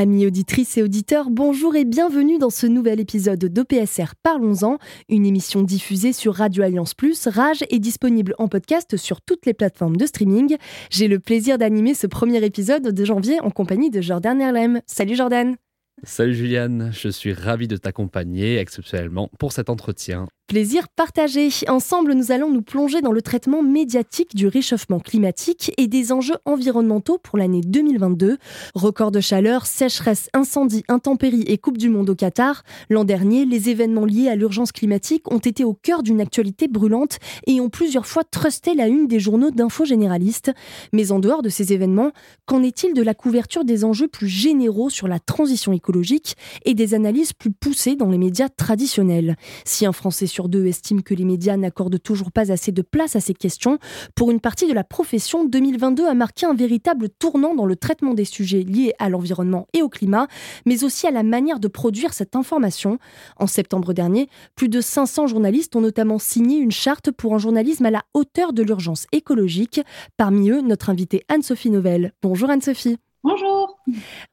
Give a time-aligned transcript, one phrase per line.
[0.00, 4.78] Amis auditrices et auditeurs, bonjour et bienvenue dans ce nouvel épisode d'OPSR Parlons-en,
[5.08, 9.54] une émission diffusée sur Radio Alliance Plus, Rage et disponible en podcast sur toutes les
[9.54, 10.56] plateformes de streaming.
[10.92, 14.82] J'ai le plaisir d'animer ce premier épisode de janvier en compagnie de Jordan Erlem.
[14.86, 15.56] Salut Jordan
[16.04, 20.28] Salut Juliane, je suis ravi de t'accompagner exceptionnellement pour cet entretien.
[20.48, 21.50] Plaisir partagé.
[21.68, 26.38] Ensemble, nous allons nous plonger dans le traitement médiatique du réchauffement climatique et des enjeux
[26.46, 28.38] environnementaux pour l'année 2022.
[28.74, 32.62] Record de chaleur, sécheresse, incendie, intempéries et Coupe du Monde au Qatar.
[32.88, 37.18] L'an dernier, les événements liés à l'urgence climatique ont été au cœur d'une actualité brûlante
[37.46, 40.50] et ont plusieurs fois trusté la une des journaux d'infos généralistes.
[40.94, 42.12] Mais en dehors de ces événements,
[42.46, 46.94] qu'en est-il de la couverture des enjeux plus généraux sur la transition écologique et des
[46.94, 49.36] analyses plus poussées dans les médias traditionnels?
[49.66, 53.20] Si un Français deux estime que les médias n'accordent toujours pas assez de place à
[53.20, 53.78] ces questions.
[54.14, 58.14] Pour une partie de la profession, 2022 a marqué un véritable tournant dans le traitement
[58.14, 60.28] des sujets liés à l'environnement et au climat,
[60.66, 62.98] mais aussi à la manière de produire cette information.
[63.38, 67.86] En septembre dernier, plus de 500 journalistes ont notamment signé une charte pour un journalisme
[67.86, 69.80] à la hauteur de l'urgence écologique.
[70.16, 72.12] Parmi eux, notre invitée Anne-Sophie Novelle.
[72.22, 72.98] Bonjour Anne-Sophie.
[73.24, 73.57] Bonjour.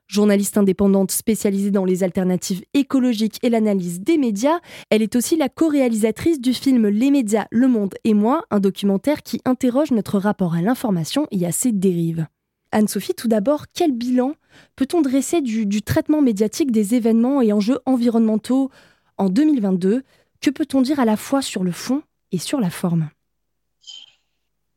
[0.08, 5.50] Journaliste indépendante spécialisée dans les alternatives écologiques et l'analyse des médias, elle est aussi la
[5.50, 10.54] co-réalisatrice du film Les médias, le monde et moi, un documentaire qui interroge notre rapport
[10.54, 12.28] à l'information et à ses dérives.
[12.72, 14.34] Anne-Sophie, tout d'abord, quel bilan
[14.76, 18.70] peut-on dresser du, du traitement médiatique des événements et enjeux environnementaux
[19.18, 20.04] en 2022
[20.42, 23.10] Que peut-on dire à la fois sur le fond et sur la forme?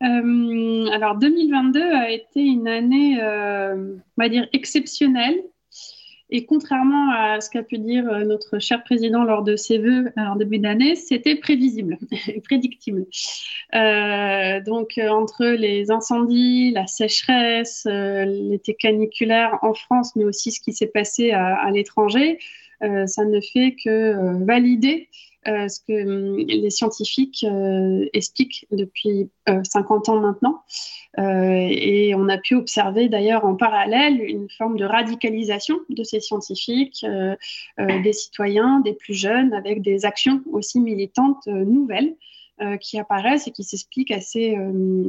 [0.03, 5.43] Euh, alors 2022 a été une année, euh, on va dire, exceptionnelle.
[6.31, 10.13] Et contrairement à ce qu'a pu dire euh, notre cher président lors de ses vœux
[10.17, 11.97] en début d'année, c'était prévisible
[12.29, 13.07] et prédictible.
[13.73, 20.87] Donc entre les incendies, la sécheresse, l'été caniculaire en France, mais aussi ce qui s'est
[20.87, 22.39] passé à l'étranger,
[22.81, 25.09] ça ne fait que valider
[25.47, 30.63] euh, ce que hum, les scientifiques euh, expliquent depuis 50 euh, ans maintenant.
[31.17, 37.07] et on a pu observer d'ailleurs en parallèle une forme de radicalisation de ces scientifiques,
[37.79, 42.15] des citoyens, des plus jeunes, avec des actions aussi militantes nouvelles
[42.81, 44.57] qui apparaissent et qui s'expliquent assez,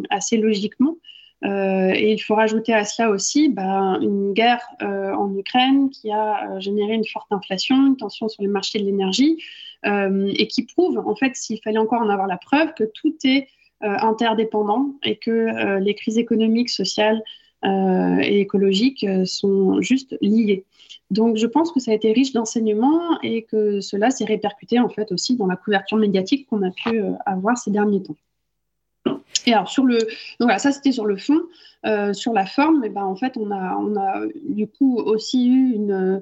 [0.10, 0.96] assez logiquement.
[1.44, 6.94] Et il faut rajouter à cela aussi bah, une guerre en Ukraine qui a généré
[6.94, 9.38] une forte inflation, une tension sur le marché de l'énergie,
[9.84, 13.48] et qui prouve, en fait, s'il fallait encore en avoir la preuve, que tout est
[13.84, 17.22] euh, interdépendant et que euh, les crises économiques, sociales
[17.64, 20.64] et écologiques sont juste liées.
[21.12, 24.88] Donc, je pense que ça a été riche d'enseignements et que cela s'est répercuté en
[24.88, 28.16] fait aussi dans la couverture médiatique qu'on a pu avoir ces derniers temps.
[29.46, 30.08] Et alors sur le, donc
[30.42, 31.42] voilà, ça c'était sur le fond,
[31.86, 34.98] euh, sur la forme, et eh ben en fait on a, on a du coup
[34.98, 36.22] aussi eu une,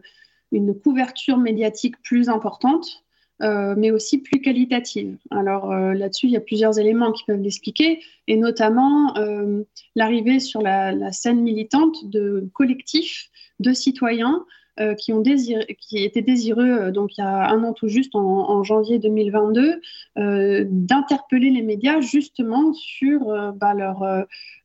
[0.51, 3.03] une couverture médiatique plus importante
[3.43, 5.15] euh, mais aussi plus qualitative.
[5.29, 9.63] Alors euh, là-dessus, il y a plusieurs éléments qui peuvent l'expliquer, et notamment euh,
[9.95, 14.43] l'arrivée sur la, la, scène militante de collectifs de citoyens
[14.79, 18.63] euh, qui, ont étaient désireux, euh, donc il y a un an tout juste, en,
[18.63, 19.81] janvier 2022,
[20.19, 24.05] euh, d'interpeller les médias justement sur bah, leur,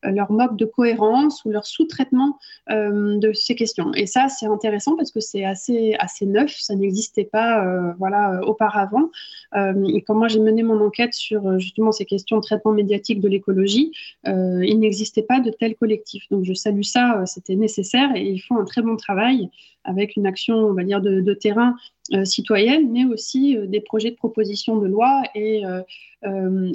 [0.03, 3.93] leur de cohérence ou leur sous-traitement de ces questions.
[3.95, 7.65] Et ça, c'est intéressant parce que c'est assez, assez neuf, ça n'existait pas
[7.99, 9.11] voilà, auparavant.
[9.55, 13.29] et quand moi j'ai mené mon enquête sur justement ces questions de traitement médiatique de
[13.29, 13.93] l'écologie,
[14.25, 16.25] il n'existait pas de tel collectif.
[16.31, 19.51] Donc je salue ça, c'était nécessaire et ils font un très bon travail
[19.85, 21.75] avec une action, on va dire, de, terrain
[22.13, 25.83] euh, citoyenne, mais aussi euh, des projets de proposition de loi et, euh,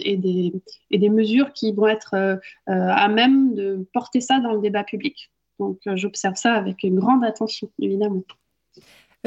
[0.03, 0.53] et, des,
[0.89, 5.31] et, des, mesures qui vont être à même de porter ça dans le débat public.
[5.59, 8.23] Donc j'observe ça avec une grande attention, évidemment.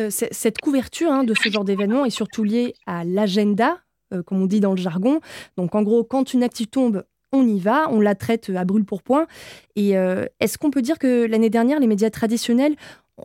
[0.08, 3.78] cette couverture hein, de ce genre d'événement est surtout liée à l'agenda,
[4.26, 5.20] comme on dit dans le jargon.
[5.56, 8.84] Donc en gros, quand une active tombe, on y va, on la traite à brûle
[8.84, 9.26] pour point.
[9.76, 9.90] Et
[10.40, 12.76] est-ce qu'on peut dire que l'année dernière, les médias traditionnels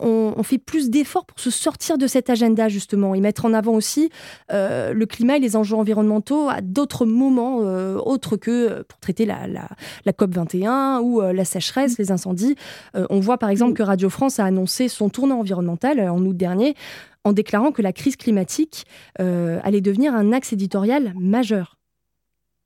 [0.02, 3.74] on, fait plus d'efforts pour se sortir de cet agenda justement et mettre en avant
[3.74, 4.10] aussi
[4.50, 10.14] le climat et les enjeux environnementaux à d'autres moments autres que pour traiter la, la,
[10.14, 12.56] COP 21 ou la sécheresse, les incendies.
[12.94, 16.76] on voit par exemple que Radio France a annoncé son tournant environnemental en août dernier
[17.24, 18.86] en déclarant que la crise climatique
[19.18, 21.78] allait devenir un axe éditorial majeur.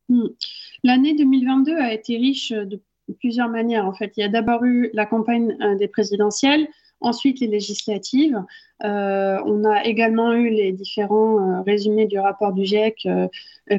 [0.09, 0.27] Hmm.
[0.83, 2.81] L'année 2022 a été riche de
[3.19, 3.85] plusieurs manières.
[3.85, 6.67] En fait, il y a d'abord eu la campagne euh, des présidentielles,
[7.01, 8.41] ensuite les législatives.
[8.83, 13.09] Euh, on a également eu les différents euh, résumés du rapport du GIEC qui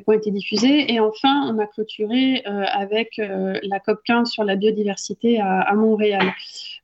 [0.07, 0.93] ont été diffusés.
[0.93, 6.33] Et enfin, on a clôturé avec la COP 15 sur la biodiversité à, Montréal.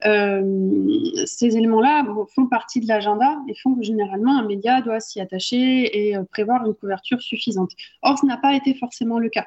[0.03, 2.05] ces éléments-là
[2.35, 6.67] font partie de l'agenda et font que généralement un média doit s'y attacher et prévoir
[6.67, 7.71] une couverture suffisante.
[8.03, 9.47] Or, ce n'a pas été forcément le cas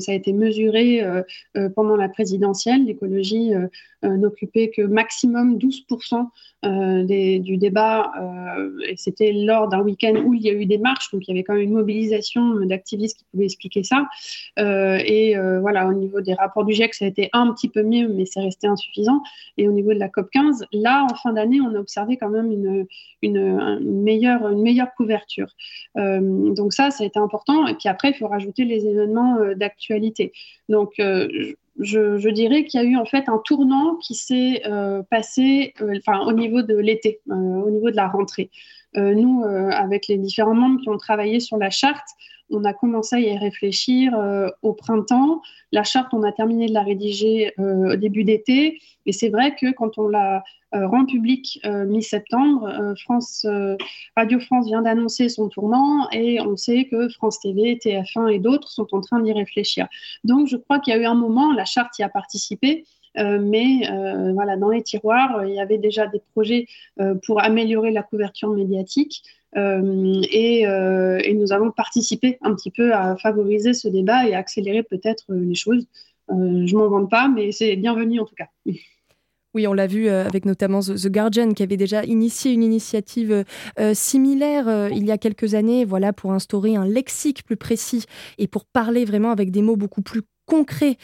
[0.00, 1.22] ça a été mesuré euh,
[1.56, 2.84] euh, pendant la présidentielle.
[2.84, 3.68] L'écologie euh,
[4.02, 6.26] n'occupait que maximum 12%
[7.06, 8.10] du débat,
[8.88, 11.34] et c'était lors d'un week-end où il y a eu des marches, donc il y
[11.34, 14.06] avait quand même une mobilisation d'activistes qui pouvaient expliquer ça.
[14.56, 18.08] et voilà, au niveau des rapports du GIEC, ça a été un petit peu mieux,
[18.08, 19.22] mais c'est resté insuffisant.
[19.56, 22.30] Et au niveau de la COP 15, là, en fin d'année, on a observé quand
[22.30, 22.52] même
[23.22, 25.48] une meilleure couverture.
[25.96, 27.66] donc ça, ça a été important.
[27.66, 30.32] Et puis après, il faut rajouter les événements d'actualité.
[30.68, 31.28] Donc, euh,
[31.78, 35.98] je, dirais qu'il y a eu en fait un tournant qui s'est euh, passé euh,
[35.98, 38.50] enfin, au niveau de l'été, au niveau de la rentrée.
[38.94, 42.08] nous, avec les différents membres qui ont travaillé sur la charte,
[42.50, 44.16] on a commencé à y réfléchir
[44.62, 45.42] au printemps.
[45.70, 48.80] La charte, on a terminé de la rédiger au début d'été.
[49.04, 50.42] Et c'est vrai que quand on l'a
[50.72, 52.66] rend public euh, mi-septembre.
[52.66, 53.46] Euh, France,
[54.16, 58.68] Radio France vient d'annoncer son tournant et on sait que France TV, TF1 et d'autres
[58.70, 59.86] sont en train d'y réfléchir.
[60.24, 62.84] Donc je crois qu'il y a eu un moment, la charte y a participé,
[63.16, 63.88] mais
[64.32, 66.66] voilà, dans les tiroirs, il y avait déjà des projets
[67.26, 69.22] pour améliorer la couverture médiatique.
[69.56, 75.24] Et, et, nous allons participer un petit peu à favoriser ce débat et accélérer peut-être
[75.30, 75.86] les choses.
[76.28, 78.48] je m'en vante pas, mais c'est bienvenu en tout cas.
[79.58, 83.32] Oui, on l'a vu euh, avec notamment The Guardian qui avait déjà initié une initiative
[83.32, 83.42] euh,
[83.80, 88.04] euh, similaire il y a quelques années, voilà, pour instaurer un lexique plus précis
[88.38, 90.96] et pour parler vraiment avec des mots beaucoup plus concrets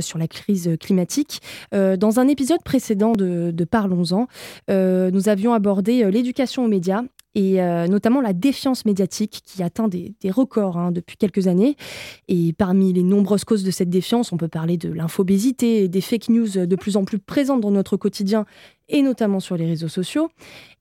[0.00, 1.40] sur la crise climatique.
[1.72, 4.26] dans un épisode précédent de, de Parlons-en,
[4.68, 7.02] nous avions abordé l'éducation aux médias
[7.34, 11.76] et euh, notamment la défiance médiatique qui atteint des, records hein, depuis quelques années.
[12.28, 16.00] Et parmi les nombreuses causes de cette défiance, on peut parler de l'infobésité et des
[16.00, 18.46] fake news de plus en plus présentes dans notre quotidien
[18.88, 20.30] et notamment sur les réseaux sociaux.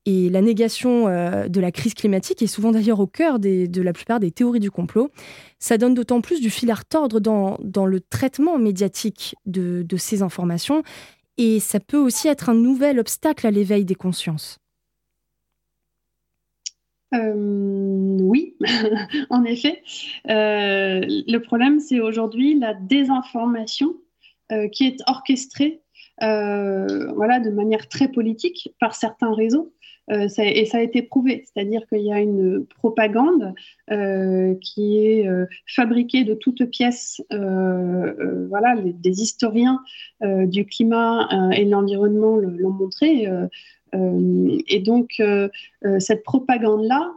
[0.06, 3.94] Et la négation euh, de la crise climatique est souvent d'ailleurs au cœur de la
[3.94, 5.12] plupart des théories du complot.
[5.60, 10.84] Ça donne d'autant plus du fil à retordre dans, le traitement médiatique de ces informations
[11.40, 14.60] et ça peut aussi être un nouvel obstacle à l'éveil des consciences.
[17.14, 18.56] Euh, oui,
[19.30, 19.82] en effet.
[20.30, 23.96] Euh, le problème, c'est aujourd'hui la désinformation
[24.52, 25.82] euh, qui est orchestrée
[26.22, 29.74] voilà, de manière très politique par certains réseaux.
[30.12, 33.54] Et ça a été prouvé, c'est-à-dire qu'il y a une propagande
[33.88, 35.30] qui est
[35.68, 37.22] fabriquée de toutes pièces.
[37.30, 39.80] voilà, des historiens
[40.22, 43.30] du climat et de l'environnement l'ont montré.
[43.96, 45.50] Euh, et donc, euh,
[45.86, 47.12] euh, cette propagande-là,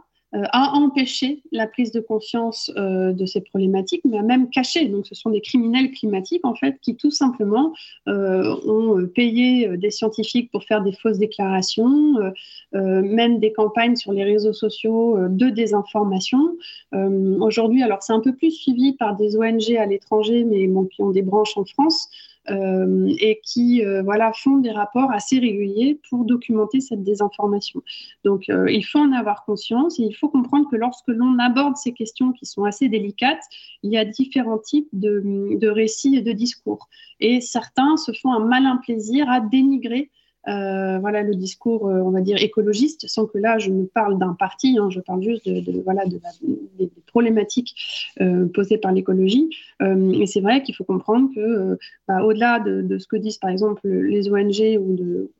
[0.51, 4.87] a empêché la prise de conscience de ces problématiques, mais a même caché.
[4.87, 7.71] Donc, ce sont des criminels climatiques, en fait, qui tout simplement
[8.07, 12.15] ont payé des scientifiques pour faire des fausses déclarations,
[12.71, 16.57] mènent des campagnes sur les réseaux sociaux de désinformation.
[16.91, 21.03] Aujourd'hui, alors c'est un peu plus suivi par des ONG à l'étranger, mais bon, qui
[21.03, 22.09] ont des branches en France.
[22.49, 27.81] Euh, et qui euh, voilà, font des rapports assez réguliers pour documenter cette désinformation.
[28.25, 31.77] Donc euh, il faut en avoir conscience et il faut comprendre que lorsque l'on aborde
[31.77, 33.43] ces questions qui sont assez délicates,
[33.81, 36.89] il y a différents types de, de récits et de discours.
[37.21, 40.11] Et certains se font un malin plaisir à dénigrer
[40.47, 44.19] euh, voilà le discours, euh, on va dire écologiste, sans que là je ne parle
[44.19, 46.19] d'un parti, hein, je parle juste de, voilà de
[46.77, 47.75] des, problématiques
[48.21, 49.49] euh, posées par l'écologie.
[49.79, 53.87] et c'est vrai qu'il faut comprendre que bah, au-delà de, ce que disent par exemple
[53.87, 54.79] les ONG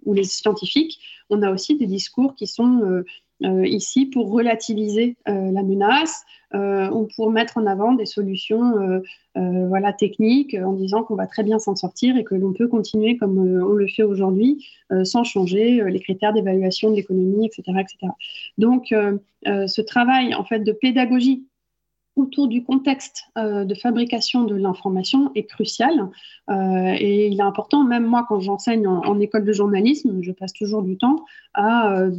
[0.06, 3.04] ou, les scientifiques, on a aussi des discours qui sont
[3.42, 6.24] ici pour relativiser euh, la menace
[6.54, 9.02] euh, ou pour mettre en avant des solutions
[9.36, 13.18] voilà, techniques en disant qu'on va très bien s'en sortir et que l'on peut continuer
[13.18, 14.68] comme on le fait aujourd'hui
[15.04, 18.14] sans changer les critères d'évaluation de l'économie, etc., etc.
[18.60, 18.94] Donc,
[19.46, 21.48] ce travail en fait de pédagogie
[22.16, 26.10] autour du contexte euh, de fabrication de l'information est crucial.
[26.50, 30.54] Euh, et il est important, même moi, quand j'enseigne en, école de journalisme, je passe
[30.54, 32.12] toujours du temps à euh,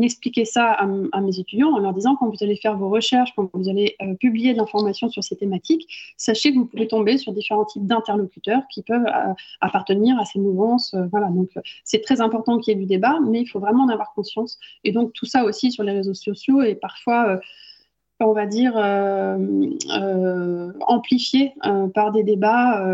[0.00, 3.48] expliquer ça à, mes étudiants en leur disant quand vous allez faire vos recherches, quand
[3.52, 7.64] vous allez publier de l'information sur ces thématiques, sachez que vous pouvez tomber sur différents
[7.64, 9.06] types d'interlocuteurs qui peuvent
[9.60, 10.94] appartenir à ces mouvances.
[11.10, 11.50] voilà, donc
[11.84, 14.58] c'est très important qu'il y ait du débat, mais il faut vraiment en avoir conscience.
[14.84, 17.40] Et donc tout ça aussi sur les réseaux sociaux est parfois
[18.22, 19.38] on va dire, euh,
[19.90, 22.84] euh, amplifié euh, par des débats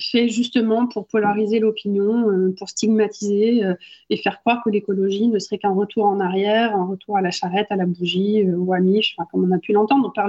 [0.00, 3.62] faits justement pour polariser l'opinion, pour stigmatiser
[4.10, 7.30] et faire croire que l'écologie ne serait qu'un retour en arrière, un retour à la
[7.30, 10.28] charrette, à la bougie ou à Mich, comme on a pu l'entendre par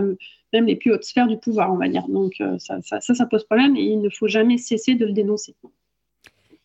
[0.54, 2.08] même les plus hautes sphères du pouvoir, on va dire.
[2.08, 5.56] Donc ça, ça pose problème et il ne faut jamais cesser de le dénoncer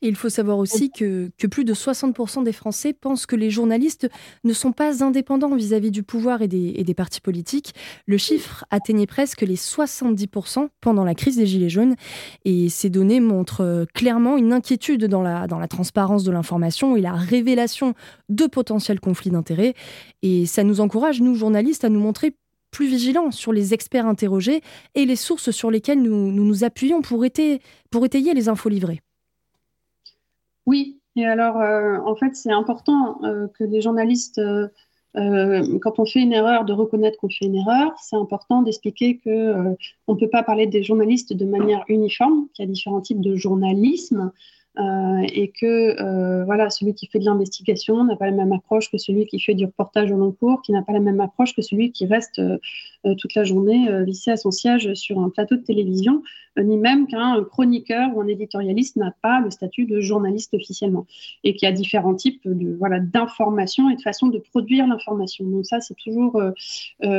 [0.09, 4.09] il faut savoir aussi que, plus de 60% des Français pensent que les journalistes
[4.45, 7.75] ne sont pas indépendants vis-à-vis du pouvoir et des, partis politiques.
[8.07, 11.95] Le chiffre atteignait presque les 70% pendant la crise des Gilets jaunes.
[12.45, 17.13] Et ces données montrent euh, clairement une inquiétude dans la, transparence de l'information et la
[17.13, 17.95] révélation
[18.29, 19.75] de potentiels conflits d'intérêts.
[20.23, 22.35] Et ça nous encourage, nous journalistes, à nous montrer
[22.73, 24.63] plus vigilants sur les experts interrogés
[24.95, 27.25] et les sources sur lesquelles nous nous, appuyons pour,
[27.91, 29.01] pour étayer les infos livrées.
[30.67, 34.69] Oui, et alors, euh, en fait, c'est important euh, que les journalistes, euh,
[35.15, 37.93] quand on fait une erreur, de reconnaître qu'on fait une erreur.
[38.01, 39.77] C'est important d'expliquer qu'on
[40.15, 43.37] ne peut pas parler des journalistes de manière uniforme, qu'il y a différents types de
[43.37, 44.33] journalisme.
[44.79, 48.91] Euh, et que euh, voilà, celui qui fait de l'investigation n'a pas la même approche
[48.91, 51.55] que celui qui fait du reportage au long cours, qui n'a pas la même approche
[51.55, 52.59] que celui qui reste euh,
[53.19, 56.23] toute la journée vissé à son siège sur un plateau de télévision,
[56.57, 61.07] ni même qu'un chroniqueur ou un éditorialiste n'a pas le statut de journaliste officiellement,
[61.45, 65.45] et qu'il y a différents types de voilà d'informations et de façons de produire l'information.
[65.45, 66.41] Donc ça, c'est toujours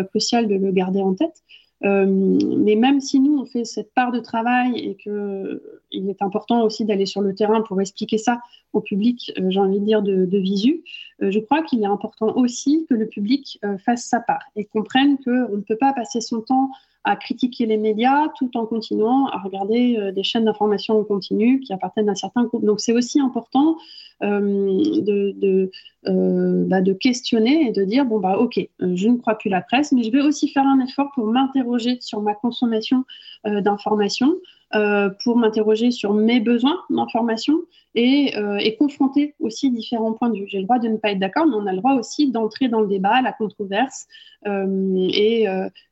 [0.09, 1.43] crucial de le garder en tête.
[1.85, 6.63] Euh, mais même si nous, on fait cette part de travail et qu'il est important
[6.63, 8.39] aussi d'aller sur le terrain pour expliquer ça
[8.71, 10.83] au public, euh, j'ai envie de dire, de, visu,
[11.21, 15.17] euh, je crois qu'il est important aussi que le public fasse sa part et comprenne
[15.17, 16.69] qu'on ne peut pas passer son temps
[17.03, 21.59] à critiquer les médias tout en continuant à regarder euh, des chaînes d'information en continu
[21.59, 22.63] qui appartiennent à certains groupes.
[22.63, 25.71] Donc c'est aussi important euh, de, de,
[26.07, 29.61] euh, bah, de, questionner et de dire, bon, bah, ok, je ne crois plus la
[29.61, 33.03] presse, mais je vais aussi faire un effort pour m'interroger sur ma consommation
[33.45, 34.35] d'informations.
[34.75, 37.59] Euh, pour m'interroger sur mes besoins d'information
[37.93, 40.45] et, euh, confronter aussi différents points de vue.
[40.47, 42.69] J'ai le droit de ne pas être d'accord, mais on a le droit aussi d'entrer
[42.69, 44.07] dans le débat, la controverse
[44.47, 45.45] euh, et,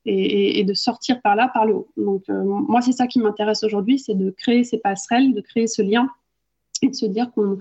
[0.05, 1.89] et, de sortir par là, par le haut.
[1.95, 5.83] Donc moi, c'est ça qui m'intéresse aujourd'hui, c'est de créer ces passerelles, de créer ce
[5.83, 6.09] lien
[6.81, 7.57] et de se dire qu'on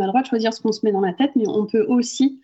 [0.00, 1.84] a le droit de choisir ce qu'on se met dans la tête, mais on peut
[1.88, 2.40] aussi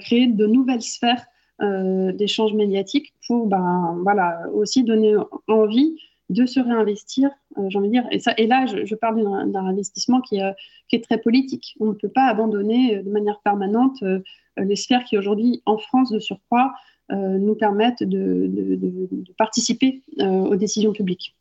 [0.00, 1.26] créer de nouvelles sphères
[1.60, 5.14] d'échanges médiatiques pour ben, voilà, aussi donner
[5.48, 5.96] envie
[6.30, 8.06] de se réinvestir, euh, j'ai envie de dire.
[8.10, 10.52] Et, ça, et là, je, parle d'un investissement qui, euh,
[10.88, 11.74] qui, est très politique.
[11.80, 14.02] On ne peut pas abandonner euh, de manière permanente
[14.56, 16.72] les sphères qui aujourd'hui, en France de surcroît,
[17.08, 18.48] nous permettent de,
[19.36, 21.34] participer aux décisions publiques.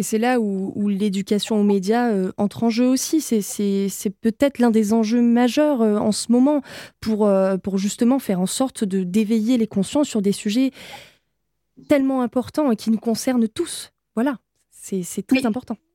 [0.00, 3.20] Et c'est là où, l'éducation aux médias entre en jeu aussi.
[3.20, 6.62] C'est peut-être l'un des enjeux majeurs en ce moment
[7.00, 7.30] pour,
[7.62, 10.70] pour justement faire en sorte de d'éveiller les consciences sur des sujets
[11.86, 13.92] tellement importants et qui nous concernent tous.
[14.14, 14.38] Voilà,
[14.70, 15.76] c'est très important.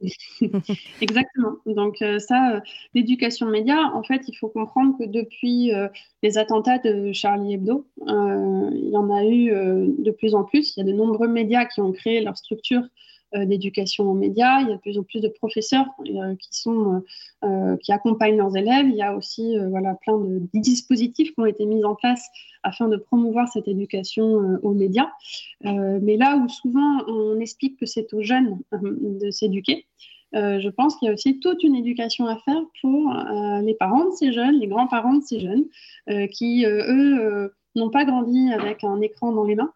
[1.00, 1.56] Exactement.
[1.64, 2.60] Donc euh, ça, euh,
[2.92, 5.88] l'éducation média, en fait, il faut comprendre que depuis euh,
[6.22, 9.46] les attentats de Charlie Hebdo, il y en a eu
[9.98, 10.76] de plus en plus.
[10.76, 12.88] Il y a de nombreux médias qui ont créé leur structure euh,
[13.34, 14.60] d'éducation aux médias.
[14.60, 17.02] Il y a de plus en plus de professeurs euh, qui, sont,
[17.44, 18.86] euh, qui accompagnent leurs élèves.
[18.88, 22.26] Il y a aussi voilà, plein de, dispositifs qui ont été mis en place
[22.62, 25.10] afin de promouvoir cette éducation aux médias.
[25.62, 29.86] mais là où souvent on explique que c'est aux jeunes de s'éduquer,
[30.32, 33.14] je pense qu'il y a aussi toute une éducation à faire pour
[33.62, 35.64] les parents de ces jeunes, les grands-parents de ces jeunes,
[36.30, 39.72] qui, eux, n'ont pas grandi avec un écran dans les mains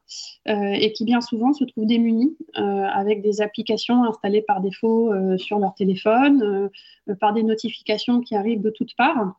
[0.49, 5.13] euh, et qui bien souvent se trouvent démunis euh, avec des applications installées par défaut
[5.13, 6.71] euh, sur leur téléphone,
[7.21, 9.39] par des notifications qui arrivent de toutes parts.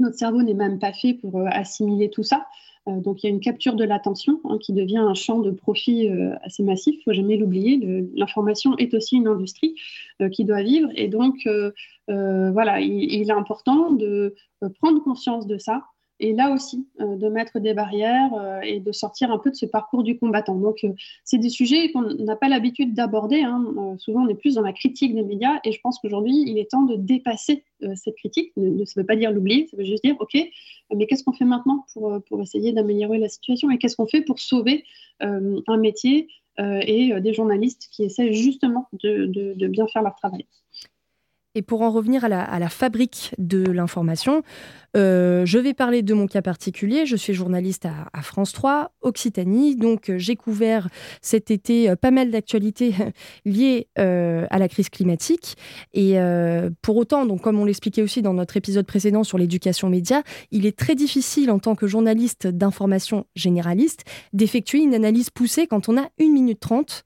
[0.00, 2.46] Notre cerveau n'est même pas fait pour assimiler tout ça.
[2.86, 6.08] donc il y a une capture de l'attention hein, qui devient un champ de profit
[6.42, 6.94] assez massif.
[6.94, 7.78] Il ne faut jamais l'oublier.
[8.14, 9.76] L'information est aussi une industrie
[10.32, 10.88] qui doit vivre.
[10.96, 11.48] Et donc
[12.08, 14.34] voilà, il est important de
[14.80, 15.84] prendre conscience de ça,
[16.20, 18.30] et là aussi de mettre des barrières
[18.62, 20.54] et de sortir un peu de ce parcours du combattant.
[20.54, 20.86] Donc,
[21.24, 23.42] c'est des sujets qu'on n'a pas l'habitude d'aborder.
[23.42, 23.96] Hein.
[23.98, 26.70] souvent, on est plus dans la critique des médias et je pense qu'aujourd'hui, il est
[26.70, 28.52] temps de dépasser cette critique.
[28.54, 30.38] ça ne veut pas dire l'oublier, ça veut juste dire, OK,
[30.94, 34.22] mais qu'est-ce qu'on fait maintenant pour, pour essayer d'améliorer la situation et qu'est-ce qu'on fait
[34.22, 34.84] pour sauver
[35.20, 36.28] un métier
[36.58, 40.46] et des journalistes qui essaient justement de bien faire leur travail?
[41.56, 44.42] Et pour en revenir à la, fabrique de l'information,
[44.96, 47.06] euh, je vais parler de mon cas particulier.
[47.06, 49.76] Je suis journaliste à, France 3, Occitanie.
[49.76, 50.88] Donc, euh, j'ai couvert
[51.22, 52.94] cet été euh, pas mal d'actualités
[53.44, 55.56] liées à la crise climatique.
[55.92, 56.16] Et
[56.82, 60.66] pour autant, donc, comme on l'expliquait aussi dans notre épisode précédent sur l'éducation média, il
[60.66, 65.96] est très difficile en tant que journaliste d'information généraliste d'effectuer une analyse poussée quand on
[65.96, 67.04] a 1 minute 30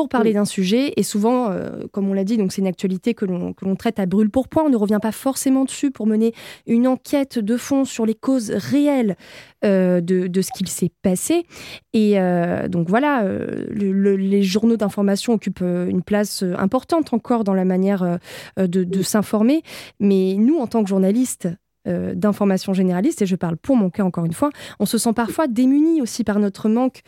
[0.00, 0.94] pour parler d'un sujet.
[0.96, 4.06] Et souvent, euh, comme on l'a dit, donc c'est une actualité que l'on traite à
[4.06, 4.62] brûle pour point.
[4.64, 6.32] On ne revient pas forcément dessus pour mener
[6.66, 9.16] une enquête de fond sur les causes réelles
[9.62, 11.44] euh, de, ce qu'il s'est passé.
[11.92, 13.26] Et euh, donc voilà,
[13.70, 18.18] les journaux d'information occupent une place importante encore dans la manière
[18.56, 19.62] de, s'informer.
[19.98, 21.46] Mais nous, en tant que journalistes,
[21.86, 25.46] d'information généraliste, et je parle pour mon cas encore une fois, on se sent parfois
[25.46, 27.02] démunis aussi par notre manque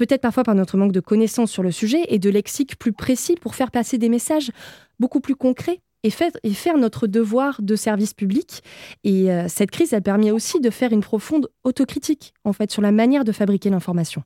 [0.00, 3.34] peut-être parfois par notre manque de connaissances sur le sujet et de lexique plus précis
[3.38, 4.50] pour faire passer des messages
[4.98, 8.62] beaucoup plus concrets et faire, notre devoir de service public.
[9.04, 12.80] Et euh, cette crise a permis aussi de faire une profonde autocritique, en fait, sur
[12.80, 14.22] la manière de fabriquer l'information.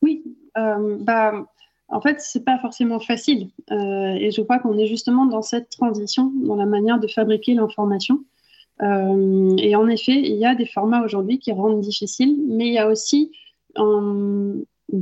[0.00, 0.24] Oui,
[0.56, 1.46] euh, bah,
[1.88, 3.50] en fait, c'est pas forcément facile.
[3.70, 7.52] Euh, et je crois qu'on est justement dans cette transition, dans la manière de fabriquer
[7.52, 8.24] l'information.
[8.80, 12.78] et en effet, il y a des formats aujourd'hui qui rendent difficile, mais il y
[12.78, 13.30] a aussi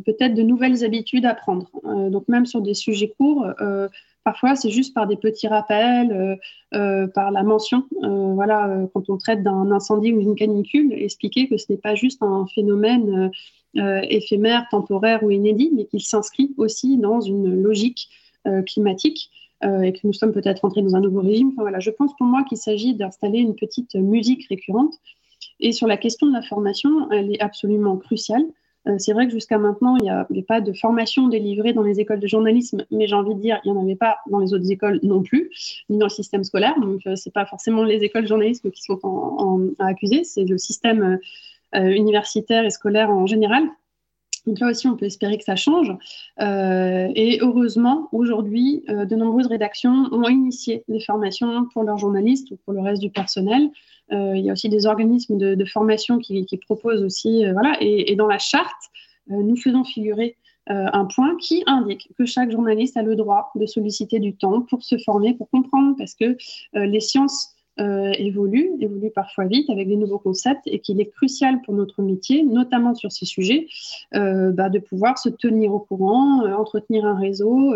[0.05, 1.71] peut-être de nouvelles habitudes à prendre.
[1.85, 3.89] Euh, donc même sur des sujets courts, euh,
[4.25, 6.39] parfois c'est juste par des petits rappels,
[6.75, 7.85] euh, par la mention.
[8.01, 12.23] voilà, quand on traite d'un incendie ou d'une canicule, expliquer que ce n'est pas juste
[12.23, 13.31] un phénomène
[13.75, 18.09] éphémère, temporaire ou inédit, mais qu'il s'inscrit aussi dans une logique
[18.67, 19.31] climatique.
[19.63, 21.53] et que nous sommes peut-être entrés dans un nouveau régime.
[21.57, 24.95] voilà, je pense pour moi qu'il s'agit d'installer une petite musique récurrente.
[25.61, 28.45] Et sur la question de la formation, elle est absolument cruciale.
[28.87, 32.01] Euh, c'est vrai que jusqu'à maintenant, il n'y avait pas de formation délivrée dans les
[32.01, 34.55] écoles de journalisme, mais j'ai envie de dire, il n'y en avait pas dans les
[34.55, 35.51] autres écoles non plus,
[35.89, 36.79] ni dans le système scolaire.
[36.81, 40.45] Donc, euh, ce n'est pas forcément les écoles de journalisme qui sont à accuser, c'est
[40.45, 41.19] le système
[41.75, 43.65] euh, universitaire et scolaire en général.
[44.47, 45.93] Donc là aussi, on peut espérer que ça change.
[46.39, 52.73] et heureusement, aujourd'hui, de nombreuses rédactions ont initié des formations pour leurs journalistes ou pour
[52.73, 53.71] le reste du personnel.
[54.13, 57.77] Euh, il y a aussi des organismes de, formation qui, proposent aussi, euh, voilà.
[57.81, 58.91] Et, dans la charte,
[59.31, 60.37] euh, nous faisons figurer
[60.69, 64.83] un point qui indique que chaque journaliste a le droit de solliciter du temps pour
[64.83, 66.37] se former, pour comprendre, parce que
[66.73, 71.61] les sciences euh, évolue, évolue parfois vite avec des nouveaux concepts et qu'il est crucial
[71.61, 73.67] pour notre métier, notamment sur ces sujets,
[74.15, 77.75] euh, bah, de pouvoir se tenir au courant, euh, entretenir un réseau,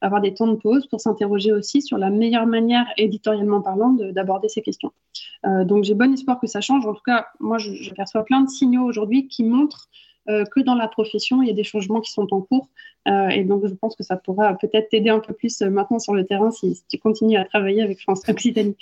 [0.00, 4.48] avoir des temps de pause pour s'interroger aussi sur la meilleure manière, éditorialement parlant, d'aborder
[4.48, 4.92] ces questions.
[5.44, 6.86] donc j'ai bon espoir que ça change.
[6.86, 9.88] En tout cas, moi, j'aperçois plein de signaux aujourd'hui qui montrent
[10.26, 12.68] que dans la profession, il y a des changements qui sont en cours
[13.08, 15.98] euh, et donc, je pense que ça pourra peut-être t'aider un peu plus euh, maintenant
[15.98, 18.76] sur le terrain si, tu continues à travailler avec France Occitanie.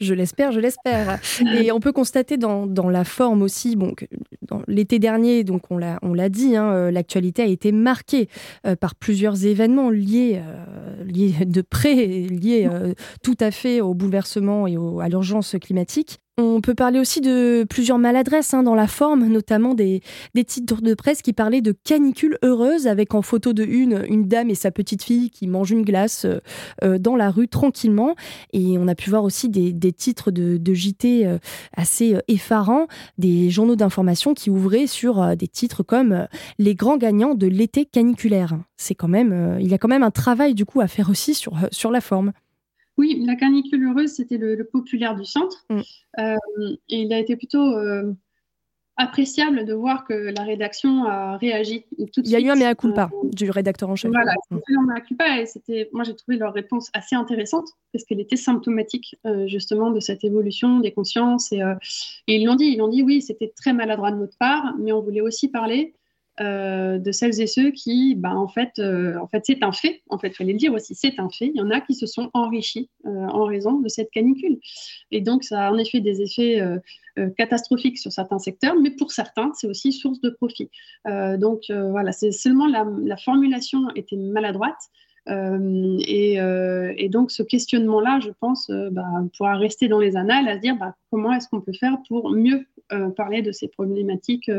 [0.00, 1.20] Je l'espère, je l'espère.
[1.60, 3.92] Et on peut constater dans, dans la forme aussi, bon,
[4.66, 8.28] l'été dernier, donc on l'a, on l'a dit, hein, euh, l'actualité a été marquée
[8.80, 10.40] par plusieurs événements liés,
[11.04, 12.68] liés de près, liés
[13.22, 16.18] tout à fait au bouleversement et à l'urgence climatique.
[16.38, 20.02] On peut parler aussi de plusieurs maladresses hein, dans la forme, notamment des,
[20.34, 24.28] des, titres de presse qui parlaient de canicule heureuse avec en photo de une, une
[24.28, 26.40] dame et sa petite fille qui mangent une glace euh,
[26.84, 28.16] euh, dans la rue tranquillement.
[28.52, 31.38] Et on a pu voir aussi des, titres de, JT euh,
[31.74, 37.46] assez effarants, des journaux d'information qui ouvraient sur des titres comme Les grands gagnants de
[37.46, 38.58] l'été caniculaire.
[38.76, 41.32] C'est quand même, il y a quand même un travail du coup à faire aussi
[41.32, 42.32] sur, sur la forme.
[42.98, 45.66] Oui, la canicule heureuse, c'était le, populaire du centre.
[45.68, 45.80] Mm.
[46.18, 46.36] Euh,
[46.88, 48.12] et il a été plutôt euh,
[48.96, 52.54] appréciable de voir que la rédaction a réagi tout de Il y a eu un
[52.54, 54.10] mea culpa euh, du rédacteur en chef.
[54.10, 54.56] Voilà, mm.
[54.56, 58.20] c'était un mea culpa et c'était, moi j'ai trouvé leur réponse assez intéressante parce qu'elle
[58.20, 61.52] était symptomatique justement de cette évolution des consciences.
[61.52, 61.60] Et,
[62.26, 64.92] et ils l'ont dit, ils l'ont dit, oui, c'était très maladroit de notre part, mais
[64.92, 65.94] on voulait aussi parler
[66.40, 70.02] euh, de celles et ceux qui, bah, en fait, euh, en fait c'est un fait.
[70.10, 71.46] En fait, il fallait le dire aussi, c'est un fait.
[71.46, 74.58] Il y en a qui se sont enrichis euh, en raison de cette canicule.
[75.10, 76.62] Et donc, ça a en effet des effets
[77.38, 80.70] catastrophiques sur certains secteurs, mais pour certains, c'est aussi source de profit.
[81.38, 84.90] donc, voilà, c'est seulement la, formulation était maladroite.
[85.28, 90.76] Et, donc ce questionnement-là, je pense, bah, pourra rester dans les annales à se dire
[90.76, 92.66] bah, comment est-ce qu'on peut faire pour mieux
[93.16, 94.50] parler de ces problématiques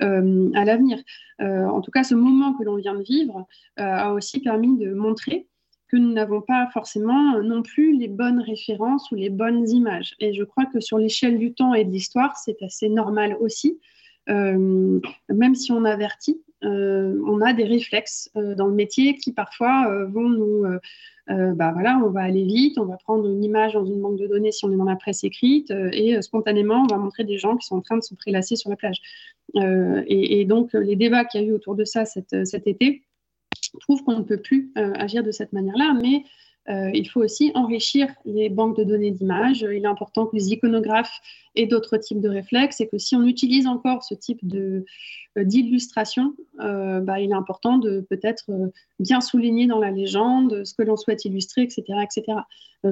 [0.00, 0.98] à l'avenir.
[1.38, 3.46] en tout cas, ce moment que l'on vient de vivre
[3.76, 5.46] a aussi permis de montrer
[5.88, 10.14] que nous n'avons pas forcément non plus les bonnes références ou les bonnes images.
[10.20, 13.80] Et je crois que sur l'échelle du temps et de l'histoire, c'est assez normal aussi.
[14.26, 20.66] même si on avertit, on a des réflexes dans le métier qui parfois vont nous
[21.30, 24.18] euh, bah voilà, on va aller vite, on va prendre une image dans une banque
[24.18, 26.96] de données si on est dans la presse écrite, euh, et euh, spontanément, on va
[26.96, 29.00] montrer des gens qui sont en train de se prélasser sur la plage.
[29.54, 32.32] Et, donc, les débats qu'il y a eu autour de ça cet
[32.66, 33.02] été
[33.80, 36.22] prouvent qu'on ne peut plus agir de cette manière-là, mais
[36.68, 39.62] euh, il faut aussi enrichir les banques de données d'images.
[39.62, 41.20] Il est important que les iconographes
[41.56, 44.84] aient d'autres types de réflexes et que si on utilise encore ce type euh,
[45.36, 48.50] d'illustration, euh, bah, il est important de peut-être
[48.98, 51.82] bien souligner dans la légende ce que l'on souhaite illustrer, etc.
[52.02, 52.38] etc.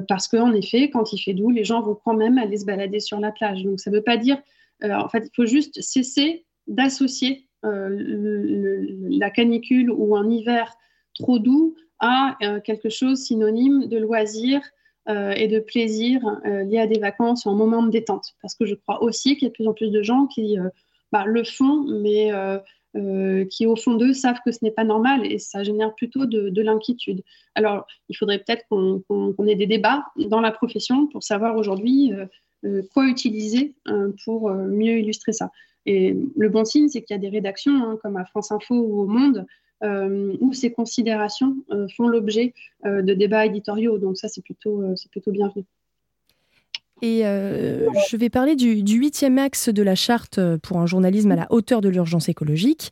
[0.07, 2.99] parce qu'en effet, quand il fait doux, les gens vont quand même aller se balader
[2.99, 3.63] sur la plage.
[3.63, 4.41] Donc ça ne veut pas dire,
[4.83, 10.75] en fait, il faut juste cesser d'associer la canicule ou un hiver
[11.13, 14.61] trop doux à euh, quelque chose synonyme de loisir
[15.07, 18.33] euh, et de plaisir euh, lié à des vacances ou un moment de détente.
[18.41, 20.57] Parce que je crois aussi qu'il y a de plus en plus de gens qui
[21.11, 22.31] bah, le font, mais
[23.49, 26.61] qui au fond d'eux savent que ce n'est pas normal et ça génère plutôt de,
[26.61, 27.23] l'inquiétude.
[27.55, 32.11] Alors, il faudrait peut-être qu'on ait des débats dans la profession pour savoir aujourd'hui
[32.93, 33.75] quoi utiliser
[34.25, 35.51] pour mieux illustrer ça.
[35.85, 38.75] Et le bon signe, c'est qu'il y a des rédactions, hein, comme à France Info
[38.75, 39.45] ou au Monde,
[39.81, 42.53] où ces considérations euh, font l'objet
[42.85, 43.97] euh, de débats éditoriaux.
[43.97, 45.65] Donc ça, c'est plutôt, c'est plutôt bienvenu.
[47.01, 51.47] Et je vais parler du, huitième axe de la charte pour un journalisme à la
[51.49, 52.91] hauteur de l'urgence écologique.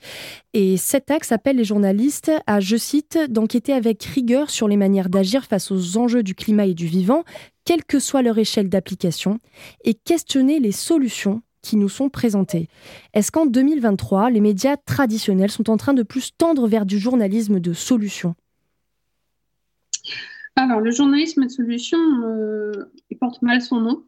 [0.54, 5.10] Et cet axe appelle les journalistes à, je cite, d'enquêter avec rigueur sur les manières
[5.10, 7.26] d'agir face aux enjeux du climat et du vivant,
[7.66, 9.40] quelle que soit leur échelle d'application,
[9.84, 12.70] et questionner les solutions qui nous sont présentés.
[13.14, 17.60] Est-ce qu'en 2023, les médias traditionnels sont en train de plus tendre vers du journalisme
[17.60, 18.36] de solution?
[20.56, 24.04] Alors, le journalisme de solution, euh, il porte mal son nom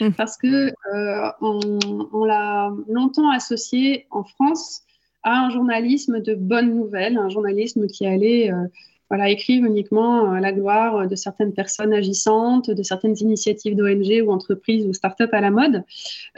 [0.00, 0.12] hum.
[0.16, 4.82] parce que euh, on, l'a longtemps associé en France
[5.24, 8.66] à un journalisme de bonnes nouvelles, un journalisme qui allait euh,
[9.12, 14.30] voilà, écrire uniquement à la gloire de certaines personnes agissantes, de certaines initiatives d'ONG ou
[14.30, 15.84] entreprises ou start-up à la mode,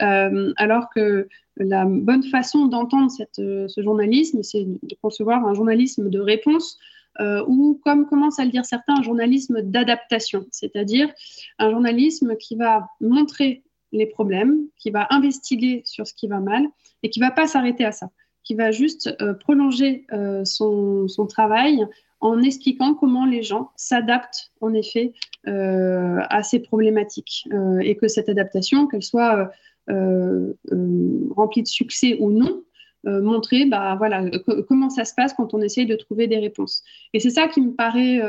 [0.01, 3.09] euh, alors que la bonne façon d'entendre
[3.39, 6.77] euh, ce journalisme, c'est de concevoir un journalisme de réponse
[7.21, 11.07] euh, ou, comme commencent à le dire certains, un journalisme d'adaptation, c'est-à-dire
[11.59, 16.65] un journalisme qui va montrer les problèmes, qui va investiguer sur ce qui va mal
[17.03, 18.09] et qui ne va pas s'arrêter à ça,
[18.43, 20.05] qui va juste prolonger
[20.43, 21.87] son, travail
[22.25, 25.13] en expliquant comment les gens s'adaptent en effet
[25.47, 29.51] euh, à ces problématiques euh, et que cette adaptation, qu'elle soit
[29.89, 30.53] euh,
[31.35, 32.63] remplie de succès ou non,
[33.03, 34.23] montrer bah, voilà,
[34.67, 36.83] comment ça se passe quand on essaye de trouver des réponses.
[37.13, 38.19] Et c'est ça qui me paraît,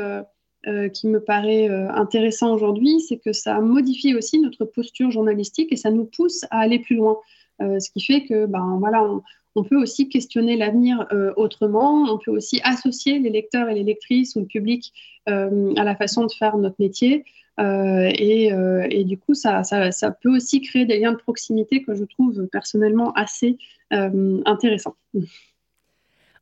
[0.93, 5.89] qui me paraît intéressant aujourd'hui, c'est que ça modifie aussi notre posture journalistique et ça
[5.89, 7.17] nous pousse à aller plus loin.
[7.59, 9.23] ce qui fait que ben, voilà, on,
[9.57, 12.03] on peut aussi questionner l'avenir euh, autrement.
[12.03, 14.93] On peut aussi associer les lecteurs et les lectrices ou le public
[15.27, 17.25] euh, à la façon de faire notre métier.
[17.59, 19.63] Euh, et, du coup, ça,
[20.21, 23.57] peut aussi créer des liens de proximité que je trouve personnellement assez
[23.89, 24.95] intéressants.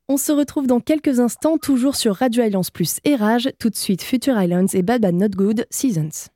[0.10, 3.50] On se retrouve dans quelques instants, toujours sur Radio Islands Plus et Rage.
[3.60, 6.30] Tout de suite, Future Islands et Bad Bad Not Good Seasons.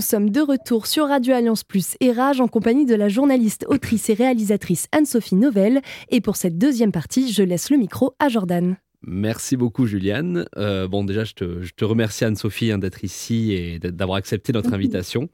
[0.00, 3.66] Nous sommes de retour sur Radio Alliance Plus et Rage en compagnie de la journaliste,
[3.68, 5.82] autrice et réalisatrice Anne-Sophie Novelle.
[6.08, 8.78] Et pour cette deuxième partie, je laisse le micro à Jordan.
[9.02, 10.46] Merci beaucoup, Juliane.
[10.56, 15.28] Euh, bon, déjà, je te, remercie, Anne-Sophie, hein, d'être ici et d'avoir accepté notre invitation.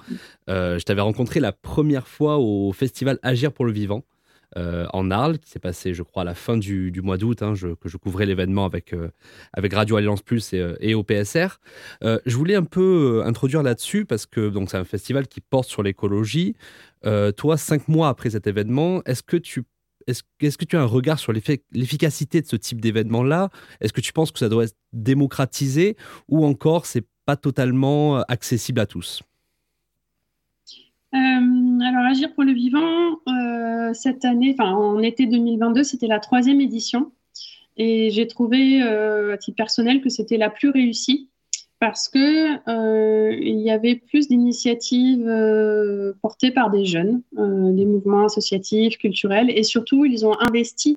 [0.51, 4.03] Euh, je t'avais rencontré la première fois au festival Agir pour le Vivant.
[4.57, 7.53] Euh, en Arles, qui s'est passé, je crois, à la fin du, mois d'août, hein,
[7.81, 9.11] que je couvrais l'événement avec, euh,
[9.55, 11.61] Radio Alliance Plus et, euh, et au PSR.
[12.03, 16.55] je voulais un peu introduire là-dessus parce que c'est un festival qui porte sur l'écologie.
[17.37, 19.65] toi, cinq mois après cet événement, est-ce que tu
[20.07, 20.23] est-ce,
[20.57, 23.51] que tu as un regard sur l'efficacité de ce type d'événement-là?
[23.81, 25.97] Est-ce que tu penses que ça doit être démocratisé
[26.29, 29.23] ou encore c'est pas totalement accessible à tous?
[31.13, 37.13] Alors, Agir pour le vivant, euh, cette année, en été 2022, c'était la troisième édition.
[37.77, 41.31] Et j'ai trouvé, euh, à titre personnel, que c'était la plus réussie
[41.79, 45.31] parce que euh, il y avait plus d'initiatives
[46.23, 50.97] portées par des jeunes, des mouvements associatifs, culturels, et surtout, ils ont investi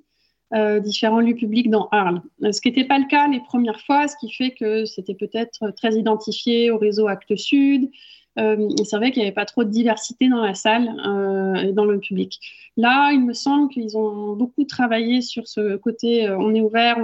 [0.81, 2.21] différents lieux publics dans Arles.
[2.51, 5.71] Ce qui n'était pas le cas les premières fois, ce qui fait que c'était peut-être
[5.75, 7.91] très identifié au réseau Actes Sud, euh,
[8.37, 11.85] c'est vrai qu'il n'y avait pas trop de diversité dans la salle euh, et dans
[11.85, 12.39] le public.
[12.77, 16.97] Là, il me semble qu'ils ont beaucoup travaillé sur ce côté euh, on est ouvert,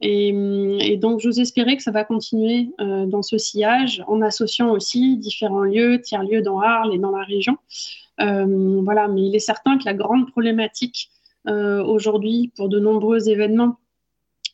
[0.00, 5.62] Et, donc, j'ose espérer que ça va continuer dans ce sillage en associant aussi différents
[5.62, 7.56] lieux, tiers-lieux dans Arles et dans la région.
[8.18, 11.10] voilà, mais il est certain que la grande problématique
[11.46, 13.78] aujourd'hui pour de nombreux événements,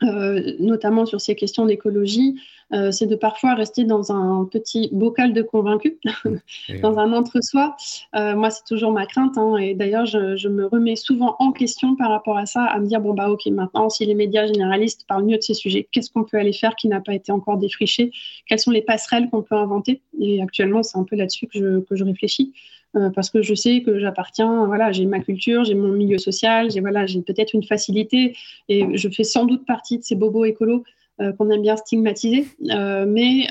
[0.03, 2.37] notamment sur ces questions d'écologie,
[2.73, 5.95] euh, c'est de parfois rester dans un petit bocal de convaincus,
[6.83, 7.77] dans un entre-soi.
[8.17, 9.37] Euh, moi, c'est toujours ma crainte.
[9.37, 12.87] Hein, et d'ailleurs, je, me remets souvent en question par rapport à ça, à me
[12.87, 16.11] dire, bon, bah ok, maintenant, si les médias généralistes parlent mieux de ces sujets, qu'est-ce
[16.11, 18.11] qu'on peut aller faire qui n'a pas été encore défriché?
[18.47, 20.01] Quelles sont les passerelles qu'on peut inventer?
[20.21, 22.53] Et actuellement, c'est un peu là-dessus que je, réfléchis.
[22.97, 26.71] Euh, parce que je sais que j'appartiens, voilà, j'ai ma culture, j'ai mon milieu social,
[26.71, 28.37] j'ai voilà, j'ai peut-être une facilité
[28.69, 30.85] et je fais sans doute partie de ces bobos écolos
[31.21, 32.47] euh, qu'on aime bien stigmatiser.
[32.71, 33.49] Euh, mais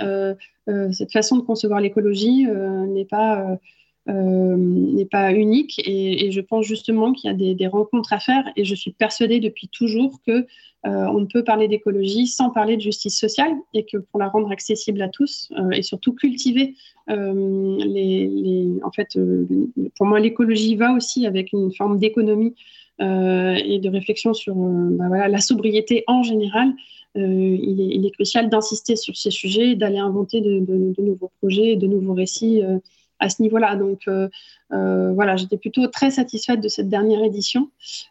[0.91, 2.47] cette façon de concevoir l'écologie
[2.87, 3.57] n'est pas
[4.07, 5.81] n'est pas unique.
[5.85, 8.43] Et, je pense justement qu'il y a des, rencontres à faire.
[8.55, 10.45] Et je suis persuadée depuis toujours que
[10.85, 14.51] on ne peut parler d'écologie sans parler de justice sociale et que pour la rendre
[14.51, 16.75] accessible à tous et surtout cultiver
[17.07, 19.17] les, en fait
[19.95, 22.53] pour moi l'écologie va aussi avec une forme d'économie
[22.99, 26.73] et de réflexion sur bah voilà, la sobriété en général.
[27.15, 30.59] Euh, il est, crucial d'insister sur ces sujets et d'aller inventer de,
[30.99, 32.79] nouveaux projets, de nouveaux récits euh,
[33.23, 33.75] à ce niveau-là.
[33.75, 34.07] Donc
[34.73, 37.69] euh, voilà, j'étais plutôt très satisfaite de cette dernière édition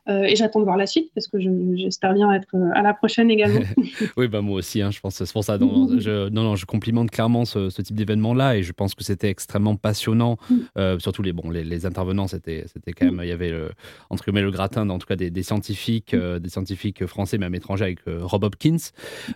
[0.09, 1.39] et j'attends de voir la suite parce que
[1.75, 3.61] j'espère bien être à la prochaine également.
[4.17, 5.59] oui, bah moi aussi, hein, je pense c'est pour ça.
[5.59, 9.29] Non, je, non, non, je complimente clairement ce, type d'événement-là et je pense que c'était
[9.29, 10.37] extrêmement passionnant.
[10.51, 10.99] Mm.
[10.99, 12.65] surtout les, bon, les, intervenants, c'était
[12.97, 13.71] quand même, il y avait le,
[14.11, 16.39] entre guillemets le gratin, en tout cas des, scientifiques, mm.
[16.39, 18.77] des scientifiques français même étrangers avec Rob Hopkins.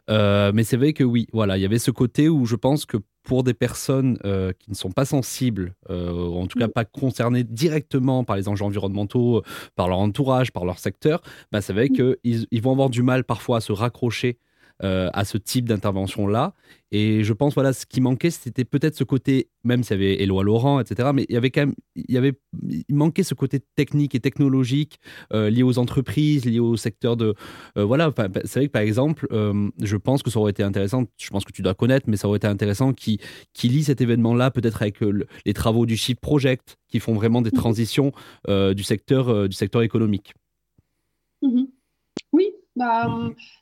[0.08, 2.98] mais c'est vrai que oui, voilà, il y avait ce côté où je pense que
[3.26, 6.72] pour des personnes euh, qui ne sont pas sensibles, euh, ou en tout cas mm.
[6.72, 6.84] pas
[7.16, 9.42] concernées directement par les enjeux environnementaux,
[9.74, 11.92] par leur entourage, par leur secteur, bah, c'est vrai mm.
[11.92, 14.38] qu'ils ils vont avoir du mal parfois à se raccrocher
[14.84, 16.52] euh, à ce type d'intervention-là.
[16.92, 20.22] Et je pense, voilà, ce qui manquait, c'était peut-être ce côté, même s'il y avait
[20.22, 23.32] Éloi Laurent, etc., mais il y avait quand même, il, y avait, il manquait ce
[23.32, 25.00] côté technique et technologique
[25.32, 27.34] euh, lié aux entreprises, lié au secteur de.
[27.78, 28.12] Euh, voilà,
[28.44, 29.26] c'est vrai que par exemple,
[29.80, 32.28] je pense que ça aurait été intéressant, je pense que tu dois connaître, mais ça
[32.28, 33.18] aurait été intéressant qui,
[33.54, 35.00] qui lit cet événement-là, peut-être avec
[35.46, 38.12] les travaux du Shift Project, qui font vraiment des mmh transitions
[38.46, 40.34] du, secteur, du secteur économique.
[41.40, 41.64] Mmh
[42.32, 43.08] oui, bah,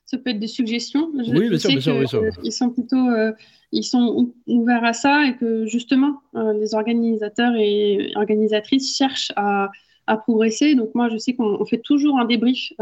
[0.07, 1.11] ça peut être des suggestions.
[1.15, 3.33] oui, bien sûr, bien sûr, euh, Ils sont plutôt euh,
[3.71, 9.71] ils sont ouverts à ça et que justement, euh, les organisateurs et organisatrices cherchent à,
[10.09, 10.75] à, progresser.
[10.75, 12.73] Donc, moi, je sais qu'on fait toujours un débrief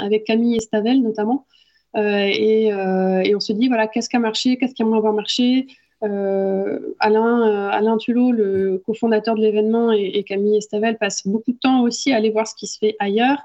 [0.00, 1.46] avec Camille Estavel notamment.
[1.94, 5.66] Et, et, on se dit, voilà, qu'est-ce qui a marché, qu'est-ce qui a moins marché?
[6.00, 11.82] Alain, Alain Tulot, le cofondateur de l'événement, et, et Camille Estavel passent beaucoup de temps
[11.82, 13.38] aussi à aller voir ce qui se fait ailleurs.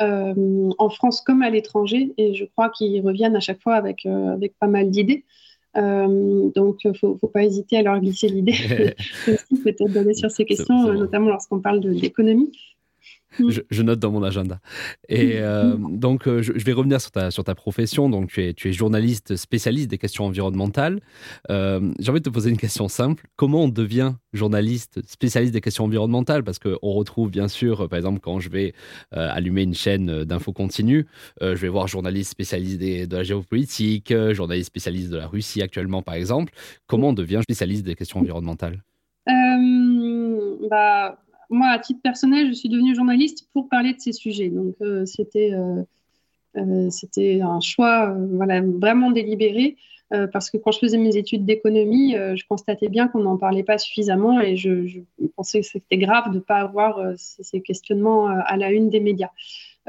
[0.00, 4.06] Euh, en France comme à l'étranger, et je crois qu'ils reviennent à chaque fois avec,
[4.06, 5.24] euh, avec pas mal d'idées.
[5.76, 8.54] Euh, donc, il ne faut, pas hésiter à leur glisser l'idée
[9.26, 12.52] peut-être d'aller sur ces questions, notamment lorsqu'on parle d'économie.
[13.38, 13.50] Mm.
[13.70, 14.60] Je, note dans mon agenda.
[15.08, 15.42] Et mm.
[15.42, 18.08] euh, donc, euh, je, vais revenir sur ta, sur ta profession.
[18.08, 21.00] Donc, tu es, tu es journaliste spécialiste des questions environnementales.
[21.50, 23.26] Euh, j'ai envie de te poser une question simple.
[23.36, 26.42] Comment on devient journaliste spécialiste des questions environnementales?
[26.42, 28.74] Parce qu'on retrouve, bien sûr, par exemple, quand je vais
[29.12, 31.06] allumer une chaîne d'infos continue,
[31.40, 36.14] je vais voir journaliste spécialiste de la géopolitique, journaliste spécialiste de la Russie actuellement, par
[36.14, 36.52] exemple.
[36.86, 38.82] Comment on devient spécialiste des questions environnementales?
[40.70, 41.18] Bah,
[41.50, 44.48] moi, à titre personnel, je suis devenue journaliste pour parler de ces sujets.
[44.48, 45.52] Donc, c'était
[46.90, 49.76] c'était un choix voilà, vraiment délibéré.
[50.32, 53.78] parce que quand je faisais mes études d'économie, je constatais bien qu'on n'en parlait pas
[53.78, 55.00] suffisamment et je,
[55.36, 59.30] pensais que c'était grave de ne pas avoir ces questionnements à la une des médias.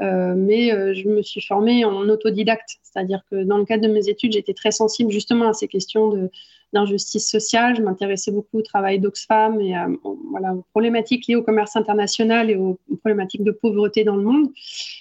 [0.00, 3.92] Euh, mais euh, je me suis formée en autodidacte, c'est-à-dire que dans le cadre de
[3.92, 6.30] mes études, j'étais très sensible justement à ces questions
[6.72, 7.76] d'injustice sociale.
[7.76, 9.74] Je m'intéressais beaucoup au travail d'Oxfam et
[10.30, 14.48] voilà, aux problématiques liées au commerce international et aux, problématiques de pauvreté dans le monde.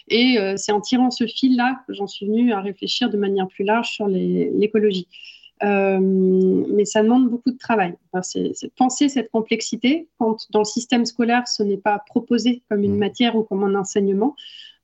[0.10, 3.48] Et euh, c'est en tirant ce fil-là que j'en suis venue à réfléchir de manière
[3.48, 5.08] plus large sur l'écologie.
[5.62, 7.94] mais ça demande beaucoup de travail.
[8.22, 12.96] c'est penser cette complexité quand dans le système scolaire, ce n'est pas proposé comme une
[12.96, 13.00] mmh.
[13.00, 14.36] matière ou comme un enseignement.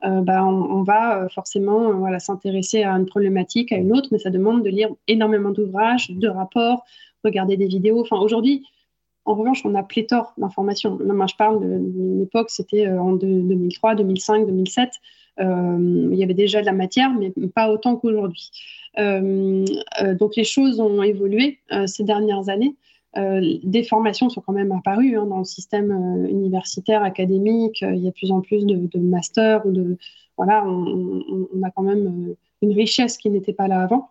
[0.05, 4.19] Euh, bah, on, va euh, forcément euh, s'intéresser à une problématique, à une autre, mais
[4.19, 6.85] ça demande de lire énormément d'ouvrages, de rapports,
[7.23, 8.05] regarder des vidéos.
[8.11, 8.65] Aujourd'hui,
[9.25, 10.99] en revanche, on a pléthore d'informations.
[11.03, 14.89] Moi, je parle d'une époque, c'était en 2003, 2005, 2007.
[15.39, 18.51] il y avait déjà de la matière, mais pas autant qu'aujourd'hui.
[18.99, 22.75] donc les choses ont évolué ces dernières années.
[23.17, 27.81] Euh, des formations sont quand même apparues hein, dans le système euh, universitaire, académique.
[27.81, 29.97] il y a de plus en plus de, masters de
[30.37, 34.09] voilà, on, a quand même euh, une richesse qui n'était pas là avant.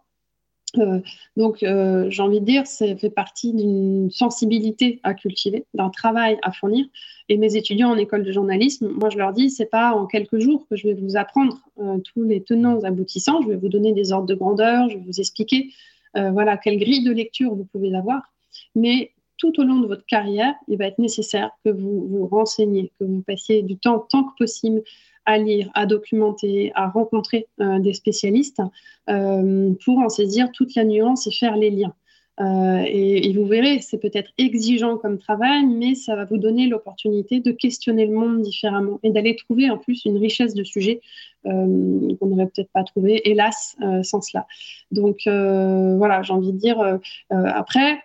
[1.36, 6.50] donc, j'ai envie de dire, ça fait partie d'une sensibilité à cultiver, d'un travail à
[6.50, 6.86] fournir.
[7.28, 10.38] Et mes étudiants en école de journalisme, moi, je leur dis, c'est pas en quelques
[10.38, 13.40] jours que je vais vous apprendre tous les tenants aboutissants.
[13.42, 15.70] Je vais vous donner des ordres de grandeur, je vais vous expliquer,
[16.14, 18.33] voilà, quelle grille de lecture vous pouvez avoir
[18.74, 22.92] mais tout au long de votre carrière, il va être nécessaire que vous vous renseigniez,
[22.98, 24.82] que vous passiez du temps tant que possible
[25.26, 28.62] à lire, à documenter, à rencontrer euh, des spécialistes
[29.08, 31.94] euh, pour en saisir toute la nuance et faire les liens.
[32.40, 37.38] Euh, et, vous verrez, c'est peut-être exigeant comme travail, mais ça va vous donner l'opportunité
[37.38, 41.00] de questionner le monde différemment et d'aller trouver en plus une richesse de sujets
[41.44, 44.46] qu'on n'aurait peut-être pas trouvé, hélas, sans cela.
[44.90, 46.98] Donc voilà, j'ai envie de dire,
[47.30, 48.00] après,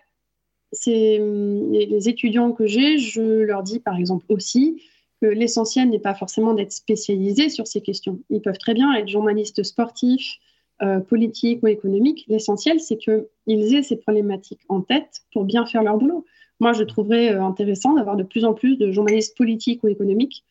[0.85, 4.81] les étudiants que j'ai, je leur dis par exemple aussi
[5.21, 8.19] que l'essentiel n'est pas forcément d'être spécialisé sur ces questions.
[8.29, 10.39] Ils peuvent très bien être journalistes sportifs,
[10.81, 12.23] euh, politiques ou économiques.
[12.29, 16.25] L'essentiel, c'est qu'ils aient ces problématiques en tête pour bien faire leur boulot.
[16.61, 20.45] Moi, je trouverais euh, intéressant d'avoir de plus en plus de journalistes politiques ou économiques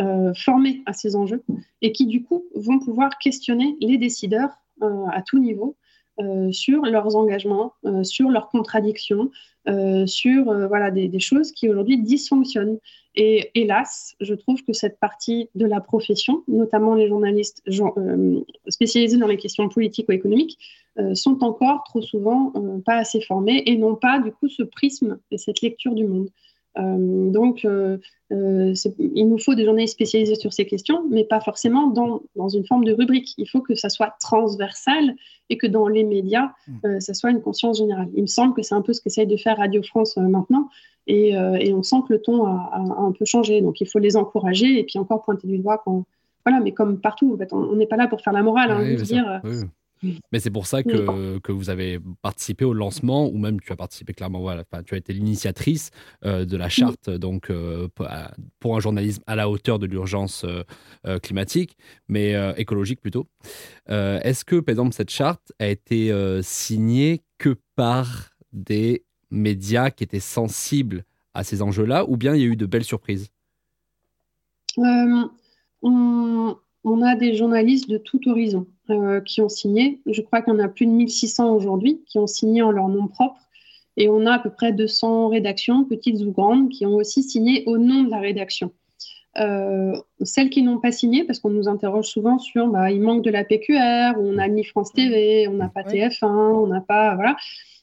[0.00, 1.42] euh, formés à ces enjeux
[1.82, 5.76] et qui, du coup, vont pouvoir questionner les décideurs à tout niveau
[6.20, 9.32] euh, sur leurs engagements, euh, sur leurs contradictions,
[9.68, 12.78] euh, sur voilà, des, choses qui aujourd'hui dysfonctionnent.
[13.16, 17.62] Et hélas, je trouve que cette partie de la profession, notamment les journalistes
[18.68, 20.58] spécialisés dans les questions politiques ou économiques,
[21.14, 22.52] sont encore trop souvent
[22.84, 26.28] pas assez formés et n'ont pas du coup ce prisme et cette lecture du monde.
[26.78, 27.98] Euh, donc, euh,
[28.32, 32.48] euh, il nous faut des journalistes spécialisés sur ces questions, mais pas forcément dans, dans,
[32.48, 33.34] une forme de rubrique.
[33.38, 35.14] Il faut que ça soit transversal
[35.50, 37.00] et que dans les médias, mmh.
[37.00, 38.08] ça soit une conscience générale.
[38.14, 40.68] Il me semble que c'est un peu ce qu'essaye de faire Radio France maintenant,
[41.06, 43.60] et, et, on sent que le ton a, un peu changé.
[43.60, 46.04] Donc, il faut les encourager et puis encore pointer du doigt quand.
[46.46, 48.94] Voilà, mais comme partout, en fait, on n'est pas là pour faire la morale, hein,
[48.94, 49.42] dire.
[50.32, 53.76] Mais c'est pour ça que, que, vous avez participé au lancement, ou même tu as
[53.76, 55.90] participé clairement, voilà, tu as été l'initiatrice
[56.24, 57.88] euh, de la charte donc, euh,
[58.60, 61.76] pour un journalisme à la hauteur de l'urgence euh, climatique,
[62.08, 63.26] mais écologique plutôt.
[63.88, 66.12] Est-ce que, par exemple, cette charte a été
[66.42, 72.44] signée que par des médias qui étaient sensibles à ces enjeux-là, ou bien il y
[72.44, 73.30] a eu de belles surprises?
[74.76, 80.00] On, on a des journalistes de tout horizon euh, qui ont signé.
[80.06, 82.88] Je crois qu'il y en a plus de 1600 aujourd'hui qui ont signé en leur
[82.88, 83.40] nom propre.
[83.96, 87.64] Et on a à peu près 200 rédactions, petites ou grandes, qui ont aussi signé
[87.66, 88.72] au nom de la rédaction.
[89.38, 93.24] Euh, celles qui n'ont pas signé, parce qu'on nous interroge souvent sur bah, il manque
[93.24, 97.14] de la PQR, on n'a ni France TV, on n'a pas TF1, on n'a pas.
[97.14, 97.36] Voilà.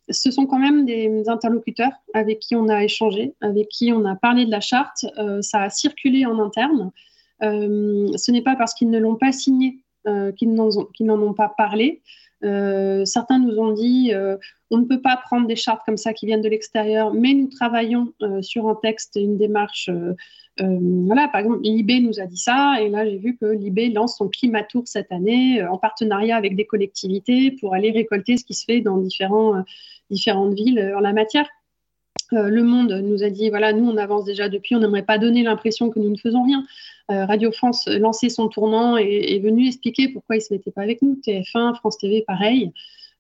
[0.10, 4.16] Ce sont quand même des interlocuteurs avec qui on a échangé, avec qui on a
[4.16, 5.06] parlé de la charte.
[5.18, 6.92] Euh, ça a circulé en interne.
[7.44, 11.54] Euh, ce n'est pas parce qu'ils ne l'ont pas signé euh, qu'ils n'en ont, pas
[11.58, 12.02] parlé.
[12.44, 14.12] Euh, certains nous ont dit
[14.72, 17.48] on ne peut pas prendre des chartes comme ça qui viennent de l'extérieur, mais nous
[17.48, 19.90] travaillons sur un texte et une démarche.
[20.58, 24.18] voilà, par exemple, l'IB nous a dit ça, et là j'ai vu que l'IB lance
[24.18, 28.66] son Climatour cette année en partenariat avec des collectivités pour aller récolter ce qui se
[28.66, 31.48] fait dans différentes villes en la matière.
[32.34, 35.18] Euh, le Monde nous a dit voilà, nous on avance déjà depuis, on n'aimerait pas
[35.18, 36.66] donner l'impression que nous ne faisons rien.
[37.10, 40.72] Euh, Radio France lançait son tournant et est venu expliquer pourquoi ils ne se mettaient
[40.72, 41.20] pas avec nous.
[41.26, 42.72] TF1, France TV, pareil.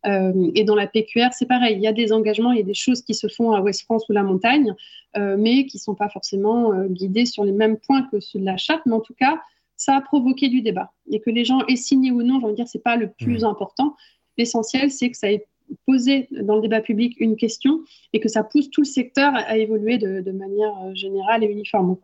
[0.03, 1.75] et dans la PQR, c'est pareil.
[1.75, 4.05] Il y a des engagements, il y a des choses qui se font à Ouest-France
[4.09, 4.73] ou la montagne,
[5.15, 8.57] mais qui ne sont pas forcément guidées sur les mêmes points que ceux de la
[8.57, 8.81] charte.
[8.87, 9.39] Mais en tout cas,
[9.75, 10.91] ça a provoqué du débat.
[11.11, 13.11] Et que les gens aient signé ou non, je veux dire, ce n'est pas le
[13.11, 13.45] plus mmh.
[13.45, 13.95] important.
[14.37, 15.45] L'essentiel, c'est que ça ait
[15.85, 17.81] posé dans le débat public une question
[18.13, 21.95] et que ça pousse tout le secteur à évoluer de, manière euh, générale et uniforme.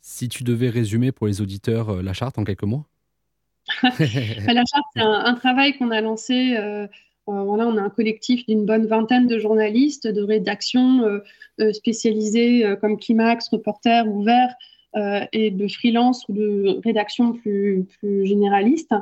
[0.00, 2.84] Si tu devais résumer pour les auditeurs euh, la charte en quelques mots
[3.82, 6.54] La charte, c'est un, travail qu'on a lancé.
[6.58, 6.86] Euh,
[7.26, 11.02] voilà, on a un collectif d'une bonne vingtaine de journalistes, de rédactions
[11.72, 14.54] spécialisées comme Climax, Reporter, Ouvert,
[14.96, 18.94] euh, et de freelance ou de rédaction plus, généraliste,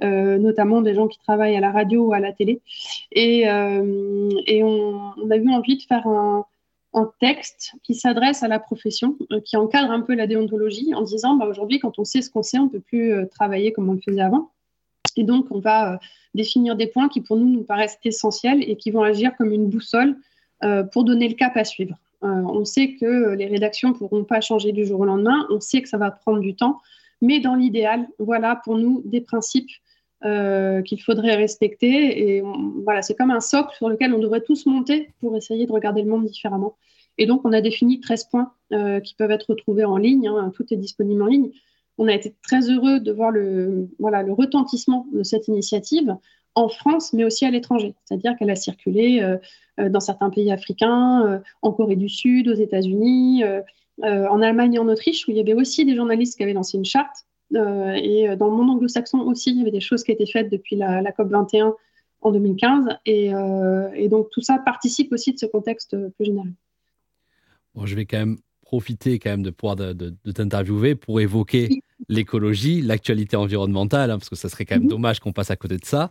[0.00, 2.60] euh, notamment des gens qui travaillent à la radio ou à la télé.
[3.10, 6.46] Et, euh, on, a eu envie de faire un,
[6.94, 11.34] un texte qui s'adresse à la profession, qui encadre un peu la déontologie en disant
[11.34, 13.94] bah, aujourd'hui, quand on sait ce qu'on sait, on ne peut plus travailler comme on
[13.94, 14.50] le faisait avant.
[15.16, 15.98] Et donc, on va
[16.32, 19.66] définir des points qui, pour nous, nous paraissent essentiels et qui vont agir comme une
[19.66, 20.16] boussole
[20.92, 21.96] pour donner le cap à suivre.
[22.22, 25.60] Euh, on sait que les rédactions ne pourront pas changer du jour au lendemain, on
[25.60, 26.80] sait que ça va prendre du temps,
[27.22, 29.70] mais dans l'idéal, voilà pour nous des principes
[30.22, 32.36] euh, qu'il faudrait respecter.
[32.36, 32.42] Et
[32.84, 36.02] voilà, c'est comme un socle sur lequel on devrait tous monter pour essayer de regarder
[36.02, 36.76] le monde différemment.
[37.16, 40.28] Et donc, on a défini 13 points euh, qui peuvent être retrouvés en ligne.
[40.28, 41.50] Hein, tout est disponible en ligne.
[41.96, 46.14] On a été très heureux de voir le, voilà, le retentissement de cette initiative
[46.54, 47.94] en France, mais aussi à l'étranger.
[48.04, 49.22] C'est-à-dire qu'elle a circulé
[49.88, 53.44] dans certains pays africains, euh, en Corée du Sud, aux États-Unis,
[54.02, 56.78] en Allemagne et en Autriche, où il y avait aussi des journalistes qui avaient lancé
[56.78, 57.26] une charte.
[57.52, 60.76] et dans le monde anglo-saxon aussi, il y avait des choses qui étaient faites depuis
[60.76, 61.74] la, COP 21
[62.22, 62.88] en 2015.
[63.04, 63.30] Et,
[63.94, 66.52] et, donc tout ça participe aussi de ce contexte plus général.
[67.74, 68.38] Bon, je vais quand même
[68.70, 74.28] profiter quand même de pouvoir de, de, t'interviewer pour évoquer l'écologie, l'actualité environnementale, hein, parce
[74.28, 74.90] que ça serait quand même mhm.
[74.90, 76.08] dommage qu'on passe à côté de ça.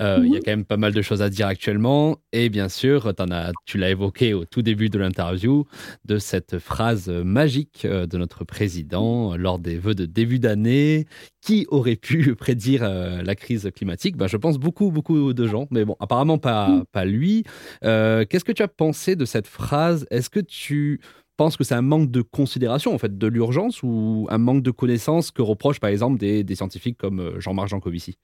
[0.00, 0.42] Euh, il y a mhm.
[0.44, 2.18] quand même pas mal de choses à dire actuellement.
[2.32, 5.66] Et bien sûr, en as, tu l'as évoqué au tout début de l'interview,
[6.04, 11.06] de cette phrase magique euh, de notre président lors des vœux de début d'année.
[11.40, 15.66] Qui aurait pu prédire euh, la crise climatique ben, Je pense beaucoup, beaucoup de gens,
[15.72, 16.84] mais bon, apparemment pas, mhm.
[16.92, 17.42] pas lui.
[17.82, 20.06] Qu'est-ce que tu as pensé de cette phrase?
[20.12, 21.00] Est-ce que tu
[21.38, 24.70] pense que c'est un manque de considération en fait de l'urgence ou un manque de
[24.70, 28.18] connaissances que reprochent par exemple des, scientifiques comme euh, Jean-Marc Jancovici?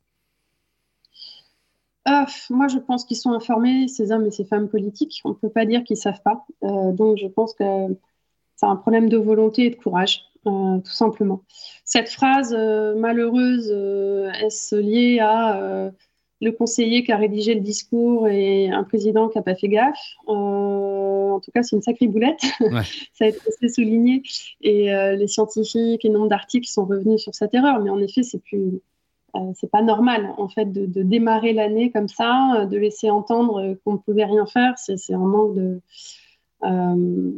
[2.05, 5.23] Ah, moi, je pense qu'ils sont informés, ces hommes et ces femmes politiques.
[5.25, 6.45] On ne peut pas dire qu'ils ne savent pas.
[6.63, 7.65] Euh, donc, je pense que
[8.57, 11.45] c'est un problème de volonté et de courage, euh, tout simplement.
[11.87, 13.71] Cette phrase malheureuse,
[14.43, 15.93] est-ce liée à
[16.45, 19.99] le conseiller qui a rédigé le discours et un président qui n'a pas fait gaffe
[21.35, 22.41] en tout cas, c'est une sacrée boulette.
[23.13, 24.23] ça a été assez souligné.
[24.61, 27.81] Et euh, les scientifiques et nombre d'articles sont revenus sur cette erreur.
[27.81, 28.81] Mais en effet, c'est plus.
[29.37, 33.95] Euh, c'est pas normal en fait de, démarrer l'année comme ça, de laisser entendre qu'on
[33.95, 34.75] ne pouvait rien faire.
[34.79, 35.81] C'est un manque de
[36.63, 37.33] euh,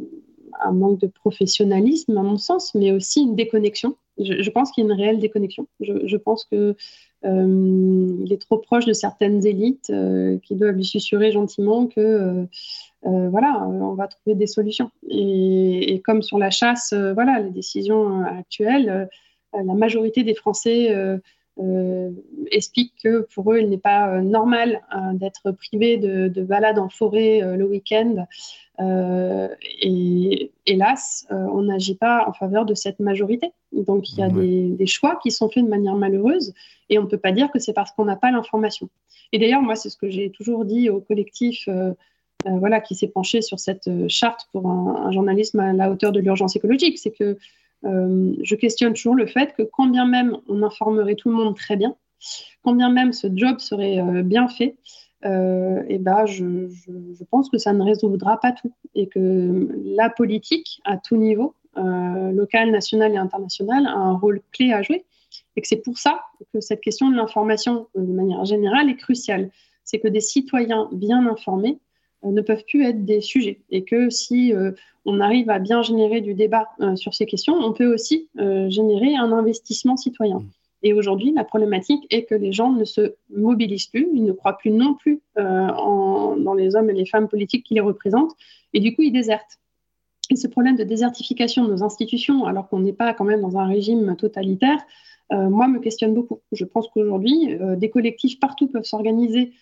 [0.61, 3.95] un manque de professionnalisme à mon sens, mais aussi une déconnexion.
[4.19, 5.67] Je, pense qu'il y a une réelle déconnexion.
[5.79, 6.75] Je, je pense que
[7.23, 9.91] il est trop proche de certaines élites
[10.43, 12.47] qui doivent lui susurrer gentiment que
[13.05, 14.91] euh, voilà, on va trouver des solutions.
[15.09, 20.93] Et, comme sur la chasse, euh, voilà, les décisions actuelles, euh, la majorité des Français
[22.51, 24.81] expliquent que pour eux, il n'est pas normal
[25.13, 28.25] d'être privé de, de, balades en forêt le week-end.
[29.81, 33.51] et hélas, on n'agit pas en faveur de cette majorité.
[33.73, 36.53] Donc il y a des, des, choix qui sont faits de manière malheureuse
[36.89, 38.89] et on ne peut pas dire que c'est parce qu'on n'a pas l'information.
[39.33, 41.67] Et d'ailleurs, moi, c'est ce que j'ai toujours dit au collectif
[42.45, 46.11] euh, voilà, qui s'est penché sur cette euh, charte pour un, journalisme à la hauteur
[46.11, 46.97] de l'urgence écologique.
[46.97, 47.37] C'est que
[47.85, 51.55] euh, je questionne toujours le fait que quand bien même on informerait tout le monde
[51.55, 51.95] très bien,
[52.63, 54.75] quand bien même ce job serait bien fait,
[55.23, 60.97] et ben je, pense que ça ne résoudra pas tout et que la politique à
[60.97, 65.05] tout niveau, local, national et international, a un rôle clé à jouer
[65.55, 66.21] et que c'est pour ça
[66.53, 69.51] que cette question de l'information de manière générale est cruciale.
[69.83, 71.86] C'est que des citoyens bien informés euh,
[72.23, 73.59] ne peuvent plus être des sujets.
[73.69, 74.71] Et que si euh,
[75.05, 79.15] on arrive à bien générer du débat euh, sur ces questions, on peut aussi générer
[79.15, 80.39] un investissement citoyen.
[80.39, 80.49] Mm.
[80.83, 84.57] Et aujourd'hui, la problématique est que les gens ne se mobilisent plus, ils ne croient
[84.57, 88.35] plus non plus dans les hommes et les femmes politiques qui les représentent,
[88.73, 89.57] et du coup, ils désertent.
[90.29, 93.57] Et ce problème de désertification de nos institutions, alors qu'on n'est pas quand même dans
[93.57, 94.77] un régime totalitaire,
[95.31, 96.41] moi, me questionne beaucoup.
[96.51, 99.53] Je pense qu'aujourd'hui, des collectifs partout peuvent s'organiser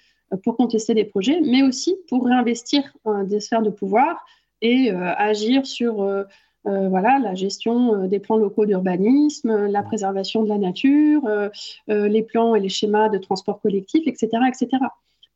[0.43, 2.84] pour contester des projets, mais aussi pour réinvestir
[3.26, 4.26] des sphères de pouvoir
[4.61, 6.23] et euh, agir sur euh,
[6.65, 11.21] euh, voilà, la gestion des plans locaux d'urbanisme, la préservation de la nature,
[11.88, 14.30] les plans et les schémas de transport collectif, etc.
[14.47, 14.67] etc.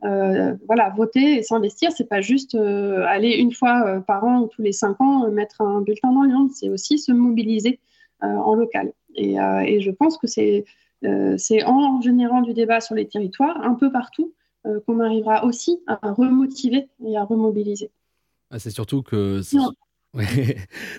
[0.02, 4.72] voilà, voter et s'investir, c'est pas juste aller une fois par an ou tous les
[4.72, 7.80] cinq ans mettre un bulletin dans l'urne, c'est aussi se mobiliser
[8.22, 8.92] en local.
[9.14, 10.66] Et, et, je pense que c'est
[11.64, 14.34] en générant du débat sur les territoires, un peu partout,
[14.86, 17.92] qu'on arrivera aussi à remotiver et à remobiliser.
[18.52, 19.42] Ah, c'est surtout que
[20.16, 20.58] Ouais.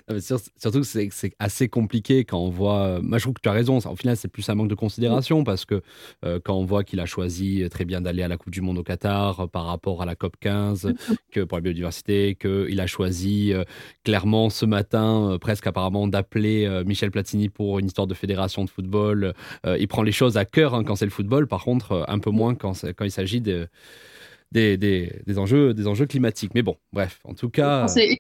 [0.21, 3.01] surtout que c'est assez compliqué quand on voit.
[3.03, 3.79] Moi, je trouve que tu as raison.
[3.79, 5.83] Au final, c'est plus un manque de considération parce que
[6.25, 8.79] euh, quand on voit qu'il a choisi très bien d'aller à la Coupe du Monde
[8.79, 11.17] au Qatar euh, par rapport à la COP 15, mm-hmm.
[11.33, 13.65] que pour la biodiversité, qu'il a choisi euh,
[14.05, 19.35] clairement ce matin, presque apparemment, d'appeler Michel Platini pour une histoire de fédération de football.
[19.67, 22.31] il prend les choses à cœur hein, quand c'est le football, par contre, un peu
[22.31, 23.69] moins quand, quand il s'agit de
[24.53, 26.53] des, des, enjeux, des enjeux climatiques.
[26.55, 27.87] Mais bon, bref, en tout cas.
[27.97, 28.17] Et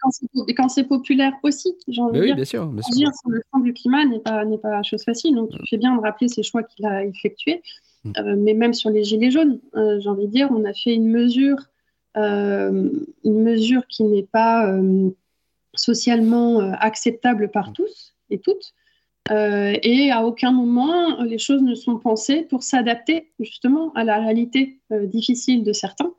[0.54, 2.32] quand c'est populaire aussi, j'ai envie de dire.
[2.32, 2.66] Oui, bien sûr.
[2.66, 3.12] Bien sûr.
[3.20, 5.34] sur le fond du climat n'est pas, pas chose facile.
[5.34, 7.62] Donc, tu fais bien de rappeler ces choix qu'il a effectués.
[8.04, 8.12] Mm.
[8.16, 10.94] Euh, mais même sur les gilets jaunes, euh, j'ai envie de dire, on a fait
[10.94, 11.58] une mesure,
[12.16, 12.90] euh,
[13.24, 14.72] une mesure qui n'est pas
[15.74, 17.72] socialement acceptable par mm.
[17.74, 18.74] tous et toutes.
[19.28, 24.80] Et à aucun moment, les choses ne sont pensées pour s'adapter justement à la réalité
[24.90, 26.12] difficile de certains.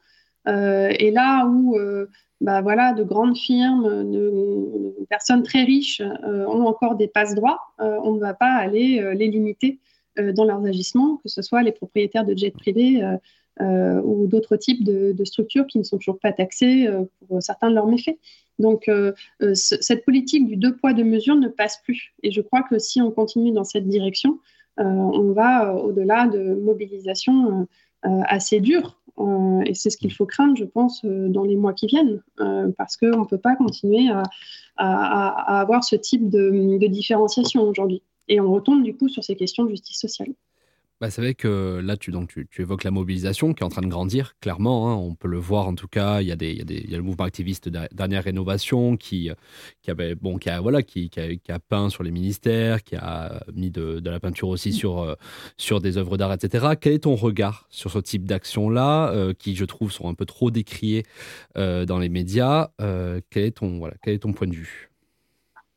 [0.47, 2.07] Euh, et là où euh,
[2.39, 8.13] bah voilà, de grandes firmes, de, personnes très riches euh, ont encore des passe-droits, on
[8.13, 9.79] ne va pas aller les limiter
[10.17, 13.01] dans leurs agissements, que ce soit les propriétaires de jets privés
[13.59, 16.87] ou d'autres types de, structures qui ne sont toujours pas taxées
[17.27, 18.17] pour certains de leurs méfaits.
[18.61, 18.89] Donc,
[19.53, 22.13] cette politique du deux poids, deux mesures ne passe plus.
[22.23, 24.39] Et je crois que si on continue dans cette direction,
[24.77, 27.67] on va au-delà de mobilisation
[28.03, 31.73] assez dure euh, et c'est ce qu'il faut craindre, je pense, euh, dans les mois
[31.73, 34.23] qui viennent, euh, parce qu'on ne peut pas continuer à,
[35.59, 38.01] avoir ce type de différenciation aujourd'hui.
[38.27, 40.29] Et on retombe du coup sur ces questions de justice sociale.
[41.01, 43.81] Bah, c'est vrai que là, tu, donc, tu, évoques la mobilisation qui est en train
[43.81, 44.87] de grandir, clairement.
[44.87, 44.95] Hein.
[44.97, 46.21] on peut le voir en tout cas.
[46.21, 47.87] Il y a, des, il y a, des, il y a le mouvement activiste de
[47.91, 49.31] dernière rénovation qui,
[49.81, 53.43] qui, avait, bon, qui, a, voilà, qui, qui, a, peint sur les ministères, qui a
[53.51, 54.73] mis de, de la peinture aussi mmh.
[54.73, 55.15] sur, euh,
[55.57, 56.75] sur des œuvres d'art, etc.
[56.79, 60.25] Quel est ton regard sur ce type d'action-là, euh, qui, je trouve, sont un peu
[60.25, 61.03] trop décriées
[61.57, 64.91] euh, dans les médias quel, est ton, voilà, quel est ton point de vue?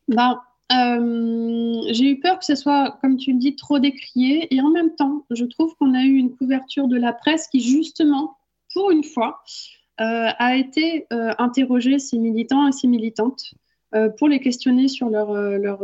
[0.07, 0.39] Bah,
[0.71, 4.53] euh, j'ai eu peur que ce soit, comme tu le dis, trop décrié.
[4.53, 7.61] Et en même temps, je trouve qu'on a eu une couverture de la presse qui,
[7.61, 8.37] justement,
[8.73, 9.41] pour une fois,
[10.01, 13.53] euh, a été euh, interroger ces militants et ces militantes
[14.17, 15.79] pour les questionner sur leur, leur,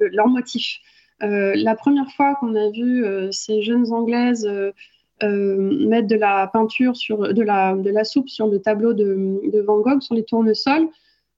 [0.00, 0.78] leur motif.
[1.20, 4.48] la première fois qu'on a vu ces jeunes Anglaises
[5.20, 9.60] mettre de la peinture sur de la, de la soupe sur le tableau de, de
[9.60, 10.88] Van Gogh sur les tournesols, euh,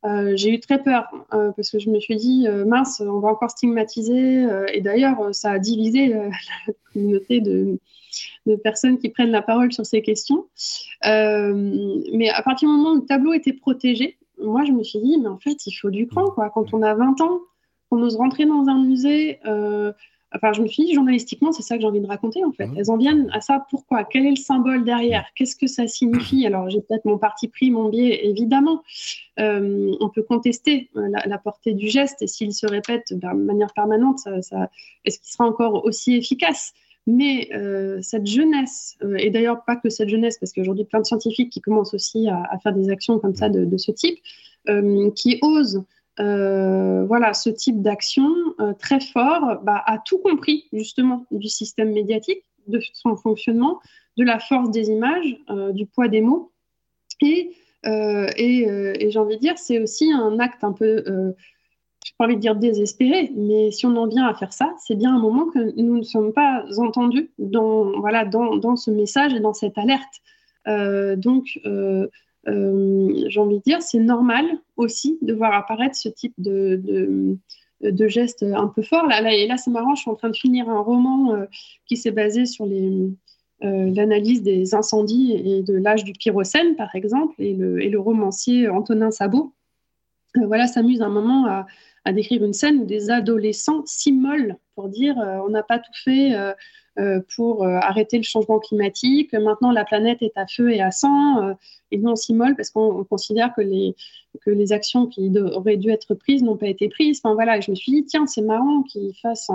[0.04, 3.28] j'ai eu très peur euh, parce que je me suis dit, euh, mince, on va
[3.28, 4.46] encore stigmatiser.
[4.72, 6.08] et d'ailleurs, ça a divisé
[6.66, 7.78] la communauté de,
[8.62, 10.46] personnes qui prennent la parole sur ces questions.
[11.04, 15.18] mais à partir du moment où le tableau était protégé, moi, je me suis dit,
[15.18, 16.30] mais en fait, il faut du cran.
[16.30, 16.50] Quoi.
[16.50, 17.40] Quand on a 20 ans,
[17.88, 19.40] qu'on ose rentrer dans un musée
[20.36, 22.68] Enfin, je me suis dit, journalistiquement, c'est ça que j'ai envie de raconter, en fait.
[22.76, 23.66] Elles en viennent à ça.
[23.70, 24.04] Pourquoi?
[24.04, 25.24] Quel est le symbole derrière?
[25.34, 26.46] Qu'est-ce que ça signifie?
[26.46, 28.82] Alors, j'ai peut-être mon parti pris, mon biais, évidemment.
[29.40, 32.22] Euh, on peut contester euh, la, portée du geste.
[32.22, 34.70] Et s'il se répète de manière permanente, ça,
[35.04, 36.74] est-ce qu'il sera encore aussi efficace?
[37.06, 41.50] Mais euh, cette jeunesse, et d'ailleurs pas que cette jeunesse, parce qu'aujourd'hui plein de scientifiques
[41.50, 44.18] qui commencent aussi à, faire des actions comme ça de, de ce type,
[45.14, 45.84] qui osent
[46.18, 51.92] euh, voilà, ce type d'action euh, très fort bah, a tout compris justement du système
[51.92, 53.80] médiatique, de son fonctionnement,
[54.16, 56.52] de la force des images, euh, du poids des mots.
[57.20, 57.52] Et,
[57.84, 61.34] j'ai envie de dire, c'est aussi un acte un peu, je n'ai
[62.18, 65.14] pas envie de dire désespéré, mais si on en vient à faire ça, c'est bien
[65.14, 69.40] un moment que nous ne sommes pas entendus dans, voilà, dans, dans ce message et
[69.40, 70.20] dans cette alerte.
[71.20, 71.60] donc,
[72.46, 74.44] j'ai envie de dire, c'est normal
[74.76, 77.36] aussi de voir apparaître ce type de,
[77.82, 79.06] de, gestes un peu forts.
[79.06, 81.46] Là, là, et là, c'est marrant, je suis en train de finir un roman euh,
[81.86, 83.10] qui s'est basé sur euh,
[83.62, 88.68] l'analyse des incendies et de l'âge du pyrocène, par exemple, et le, et le romancier
[88.68, 89.52] Antonin Sabot
[90.44, 91.66] voilà, s'amuse un moment à,
[92.06, 96.32] à, décrire une scène où des adolescents s'immolent pour dire on n'a pas tout fait
[96.98, 99.34] euh, pour euh, arrêter le changement climatique.
[99.34, 101.42] Maintenant, la planète est à feu et à sang.
[101.42, 101.52] Euh,
[101.90, 103.94] et nous, on s'immole parce qu'on considère que les,
[104.40, 107.20] que les actions qui auraient dû être prises n'ont pas été prises.
[107.22, 109.50] Voilà, je me suis dit, tiens, c'est marrant qu'il fasse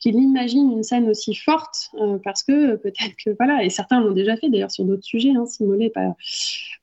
[0.00, 1.90] qu'il imagine une scène aussi forte
[2.24, 5.46] parce que peut-être que voilà et certains l'ont déjà fait d'ailleurs sur d'autres sujets hein,
[5.46, 6.14] s'immoler pas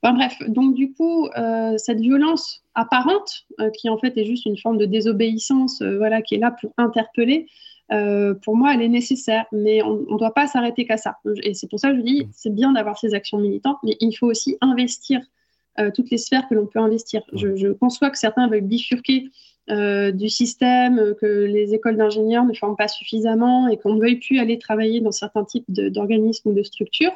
[0.02, 1.28] enfin, bref donc du coup
[1.76, 3.46] cette violence apparente
[3.76, 7.48] qui en fait est juste une forme de désobéissance voilà qui est là pour interpeller
[8.42, 11.16] pour moi, elle est nécessaire, mais on ne doit pas s'arrêter qu'à ça.
[11.42, 14.12] Et c'est pour ça que je dis, c'est bien d'avoir ces actions militantes, mais il
[14.12, 15.20] faut aussi investir
[15.94, 17.22] toutes les sphères que l'on peut investir.
[17.32, 19.30] Je, je, conçois que certains veulent bifurquer
[19.70, 24.16] euh, du système, que les écoles d'ingénieurs ne forment pas suffisamment et qu'on ne veuille
[24.16, 27.12] plus aller travailler dans certains types d'organismes ou de structures.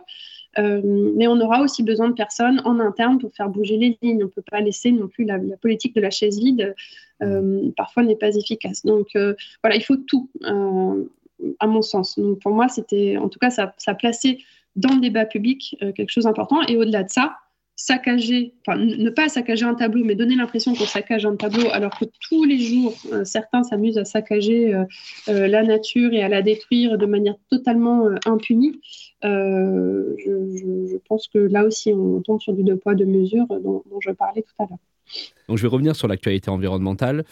[0.58, 0.82] Euh,
[1.16, 4.22] mais on aura aussi besoin de personnes en interne pour faire bouger les lignes.
[4.22, 6.74] On ne peut pas laisser non plus la, politique de la chaise vide,
[7.22, 8.84] euh, parfois n'est pas efficace.
[8.84, 9.16] Donc
[9.62, 12.18] voilà, il faut tout, à mon sens.
[12.18, 14.38] Donc pour moi, c'était, en tout cas, ça, ça plaçait
[14.76, 16.60] dans le débat public quelque chose d'important.
[16.68, 17.36] Et au-delà de ça,
[17.84, 21.98] saccager, enfin ne pas saccager un tableau, mais donner l'impression qu'on saccage un tableau, alors
[21.98, 24.84] que tous les jours, euh, certains s'amusent à saccager euh,
[25.28, 28.80] euh, la nature et à la détruire de manière totalement impunie.
[29.24, 34.12] Je, pense que là aussi, on tombe sur du deux poids, deux mesures dont je
[34.12, 34.78] parlais tout à l'heure.
[35.48, 37.24] Donc je vais revenir sur l'actualité environnementale.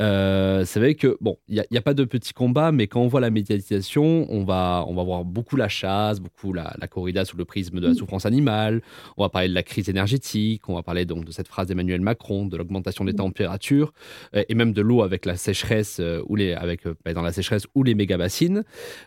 [0.00, 3.06] Euh, c'est vrai que, bon, il n'y a, pas de petits combats, mais quand on
[3.06, 7.36] voit la médiatisation, on va, on va voir beaucoup la chasse, beaucoup la, corrida sous
[7.36, 7.96] le prisme de la mm.
[7.96, 8.82] souffrance animale,
[9.16, 12.00] on va parler de la crise énergétique, on va parler donc de cette phrase d'Emmanuel
[12.00, 13.16] Macron, de l'augmentation des mm.
[13.16, 13.92] températures,
[14.34, 17.32] euh, et même de l'eau avec la sécheresse, euh, ou les, avec, bah, dans la
[17.32, 18.64] sécheresse ou les méga-bassines.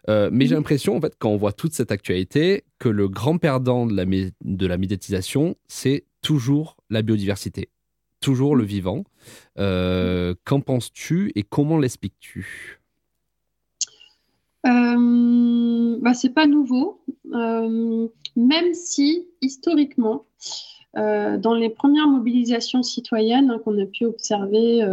[0.07, 0.57] mais j'ai mm.
[0.57, 4.05] l'impression, en fait, quand on voit toute cette actualité, que le grand perdant de la,
[4.05, 7.69] de la médiatisation, c'est toujours la biodiversité
[8.29, 9.05] toujours le vivant.
[9.57, 12.79] Euh, qu'en penses-tu et comment l'expliques-tu?
[14.67, 17.01] Euh, bah, C'est pas nouveau,
[17.33, 20.25] euh, même si historiquement,
[20.95, 24.83] dans les premières mobilisations citoyennes hein, qu'on a pu observer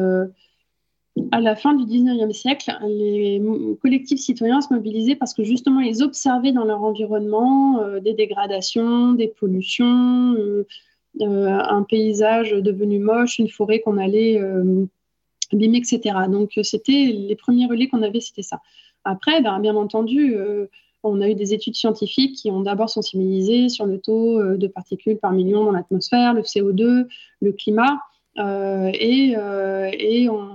[1.32, 3.42] à la fin du 19e siècle, les
[3.82, 9.28] collectifs citoyens se mobilisaient parce que justement ils observaient dans leur environnement des dégradations, des
[9.28, 10.66] pollutions, euh,
[11.20, 14.84] un paysage devenu moche, une forêt qu'on allait euh,
[15.52, 16.00] abîmer, etc.
[16.28, 18.60] Donc, c'était les premiers relais qu'on avait, c'était ça.
[19.04, 20.66] Après, ben, bien entendu, euh,
[21.02, 25.18] on a eu des études scientifiques qui ont d'abord sensibilisé sur le taux de particules
[25.18, 27.06] par million dans l'atmosphère, le CO2,
[27.40, 28.00] le climat,
[28.36, 29.36] et,
[30.28, 30.48] on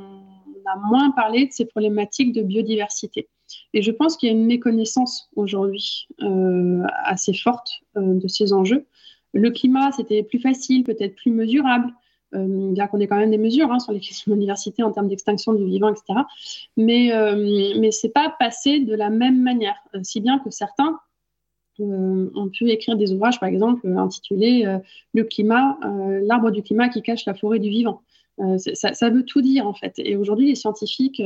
[0.66, 3.30] a moins parlé de ces problématiques de biodiversité.
[3.74, 6.10] Et je pense qu'il y a une méconnaissance aujourd'hui
[7.06, 8.86] assez forte de ces enjeux.
[9.34, 11.94] Le climat, c'était plus facile, peut-être plus mesurable,
[12.34, 14.92] euh, bien qu'on ait quand même des mesures hein, sur les questions de diversité en
[14.92, 16.22] termes d'extinction du vivant, etc.
[16.78, 17.36] Mais, euh,
[17.92, 21.00] ce n'est pas passé de la même manière, euh, si bien que certains
[21.80, 24.68] ont pu écrire des ouvrages, par exemple, intitulés
[25.16, 25.80] Le climat,
[26.22, 28.04] l'arbre du climat qui cache la forêt du vivant.
[28.58, 29.94] Ça, veut tout dire en fait.
[29.98, 31.24] Et aujourd'hui, les scientifiques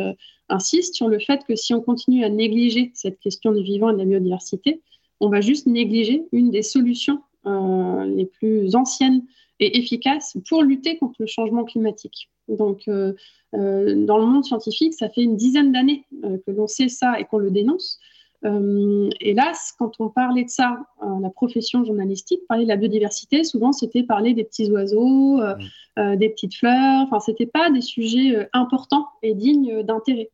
[0.47, 3.93] insistent sur le fait que si on continue à négliger cette question du vivant et
[3.93, 4.81] de la biodiversité,
[5.19, 9.23] on va juste négliger une des solutions euh, les plus anciennes
[9.59, 12.29] et efficaces pour lutter contre le changement climatique.
[12.47, 13.13] Donc, euh,
[13.53, 17.25] euh, dans le monde scientifique, ça fait une dizaine d'années que l'on sait ça et
[17.25, 17.99] qu'on le dénonce.
[18.45, 20.77] Euh, hélas, quand on parlait de ça,
[21.21, 25.99] la profession journalistique, parler de la biodiversité, souvent c'était parler des petits oiseaux, euh, mm.
[25.99, 27.01] euh, des petites fleurs.
[27.03, 30.29] Enfin, c'était pas des sujets importants et dignes d'intérêt.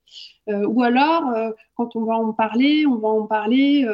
[0.48, 1.32] ou alors,
[1.76, 3.88] quand on va en parler, on va en parler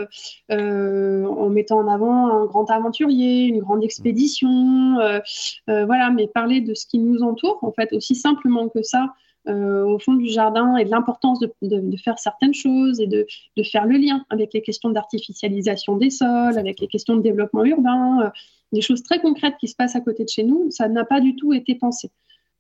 [0.50, 4.98] en mettant en avant un grand aventurier, une grande expédition,
[5.68, 6.10] voilà.
[6.10, 9.14] Mais parler de ce qui nous entoure, en fait, aussi simplement que ça.
[9.48, 13.26] Euh, au fond du jardin et de l'importance de, faire certaines choses et de,
[13.64, 18.24] faire le lien avec les questions d'artificialisation des sols, avec les questions de développement urbain,
[18.24, 18.30] euh,
[18.74, 21.22] des choses très concrètes qui se passent à côté de chez nous, ça n'a pas
[21.22, 22.12] du tout été pensé.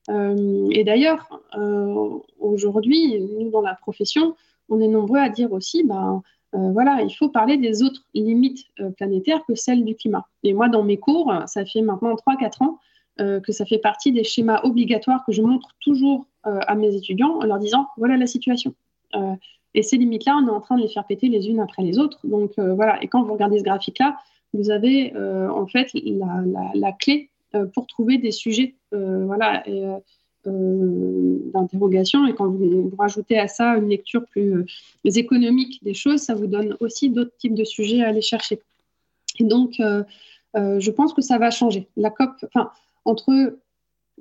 [0.09, 1.27] Euh, et d'ailleurs,
[2.39, 4.35] aujourd'hui, nous, dans la profession,
[4.69, 6.21] on est nombreux à dire aussi, ben,
[6.53, 8.65] voilà, il faut parler des autres limites
[8.95, 10.25] planétaires que celles du climat.
[10.43, 12.79] Et moi, dans mes cours, ça fait maintenant 3-4 ans
[13.17, 17.45] que ça fait partie des schémas obligatoires que je montre toujours à mes étudiants en
[17.45, 18.73] leur disant voilà la situation.
[19.15, 19.33] Euh,
[19.73, 21.99] et ces limites-là, on est en train de les faire péter les unes après les
[21.99, 22.19] autres.
[22.25, 24.17] Donc euh, voilà, et quand vous regardez ce graphique-là,
[24.53, 25.91] vous avez en fait
[26.73, 27.29] la, clé
[27.73, 29.61] pour trouver des sujets voilà,
[30.45, 32.25] d'interrogation.
[32.25, 34.65] Et quand vous, rajoutez à ça une lecture plus
[35.03, 38.61] économique des choses, ça vous donne aussi d'autres types de sujets à aller chercher.
[39.39, 39.81] Et donc,
[40.55, 41.89] je pense que ça va changer.
[41.97, 42.71] La COP, enfin,
[43.03, 43.57] entre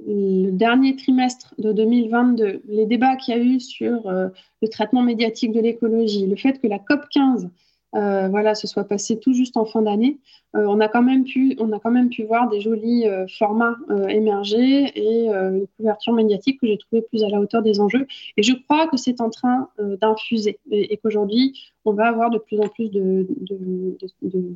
[0.04, 4.28] le dernier trimestre de 2022, les débats qu'il y a eu sur euh,
[4.60, 7.48] le traitement médiatique de l'écologie, le fait que la COP 15
[7.94, 10.18] euh, voilà, se soit passée tout juste en fin d'année,
[10.54, 13.04] euh, on, a quand même pu, on a quand même pu voir des jolis
[13.38, 13.76] formats
[14.08, 18.06] émerger et une couverture médiatique que j'ai trouvé plus à la hauteur des enjeux.
[18.36, 22.60] Et je crois que c'est en train d'infuser et, qu'aujourd'hui, on va avoir de plus
[22.60, 23.26] en plus de,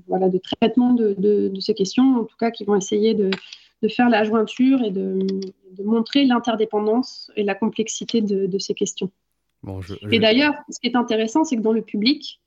[0.07, 3.31] voilà, de traitement de, ces questions, en tout cas qui vont essayer de,
[3.83, 5.27] de faire la jointure et de,
[5.83, 9.11] montrer l'interdépendance et la complexité de, ces questions.
[10.11, 12.41] Et d'ailleurs, ce qui est intéressant, c'est que dans le public,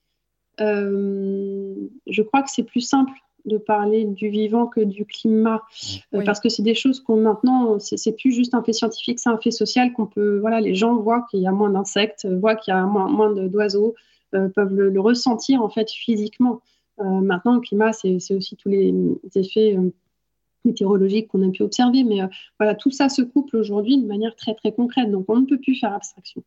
[0.58, 3.12] je crois que c'est plus simple
[3.44, 5.62] de parler du vivant que du climat,
[6.14, 9.28] euh, parce que c'est des choses qu'on maintenant, c'est plus juste un fait scientifique, c'est
[9.28, 12.56] un fait social qu'on peut, voilà, les gens voient qu'il y a moins d'insectes, voient
[12.56, 13.94] qu'il y a moins, moins d'oiseaux,
[14.34, 16.60] euh, peuvent le, ressentir en fait physiquement.
[17.00, 18.94] Euh, maintenant, le climat, c'est aussi tous les
[19.34, 19.76] effets
[20.64, 22.20] météorologiques qu'on a pu observer, mais
[22.58, 25.58] voilà, tout ça se couple aujourd'hui de manière très très concrète, donc on ne peut
[25.58, 26.42] plus faire abstraction.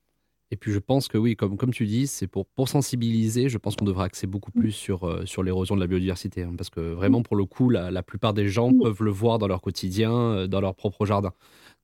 [0.49, 3.57] Et puis je pense que oui, comme, comme tu dis, c'est pour, pour sensibiliser, je
[3.57, 4.59] pense qu'on devrait axer beaucoup mm.
[4.59, 6.43] plus sur, euh, sur l'érosion de la biodiversité.
[6.43, 8.79] Hein, parce que vraiment, pour le coup, la, la plupart des gens mm.
[8.81, 11.33] peuvent le voir dans leur quotidien, euh, dans leur propre jardin.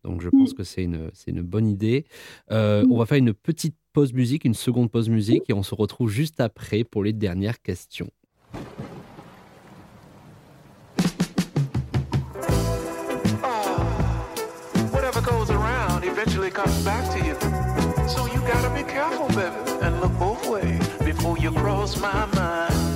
[0.03, 0.55] Donc je pense mm.
[0.55, 2.05] que c'est une, une bonne idée.
[2.51, 5.75] Euh, on va faire une petite pause musique, une seconde pause musique, et on se
[5.75, 8.09] retrouve juste après pour les dernières questions.
[16.83, 17.35] back to you.
[18.09, 22.92] So you gotta be careful, baby, and look both ways before you cross my mind.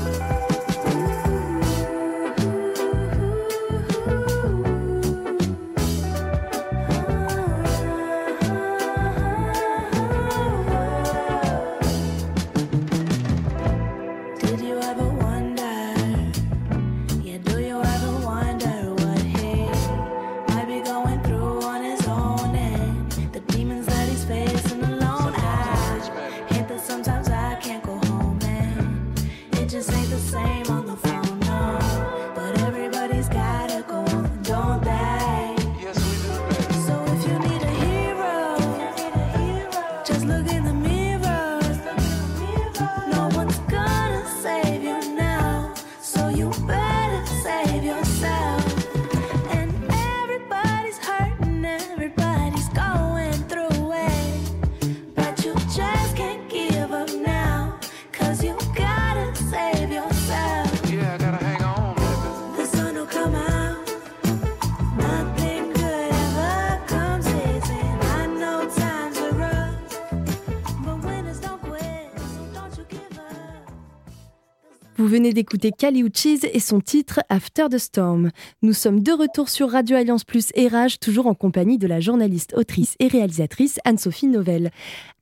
[74.97, 78.31] Vous venez d'écouter Kali Uchis et son titre After the Storm.
[78.63, 81.99] Nous sommes de retour sur Radio Alliance Plus et Rage, toujours en compagnie de la
[81.99, 84.71] journaliste, autrice et réalisatrice Anne-Sophie Novelle.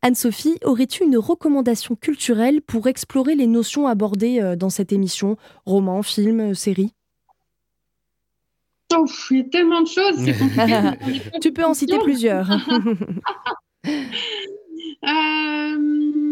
[0.01, 5.35] Anne-Sophie, aurais-tu une recommandation culturelle pour explorer les notions abordées euh, dans cette émission?
[5.65, 6.93] Roman, film, euh, série
[8.95, 10.37] oh, Il y a tellement de choses, c'est
[10.97, 11.31] compliqué.
[11.41, 12.49] tu peux en citer plusieurs.
[15.05, 16.24] euh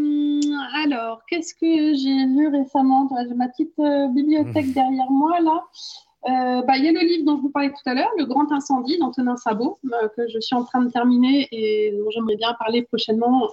[0.73, 3.09] alors, qu'est-ce que j'ai lu récemment?
[3.27, 4.73] J'ai ma petite euh, bibliothèque mmh.
[4.73, 5.63] derrière moi là.
[6.25, 8.25] Euh, bah, il y a le livre dont je vous parlais tout à l'heure, Le
[8.25, 12.37] Grand Incendie d'Antonin Sabot, euh, que je suis en train de terminer et dont j'aimerais
[12.37, 13.49] bien parler prochainement,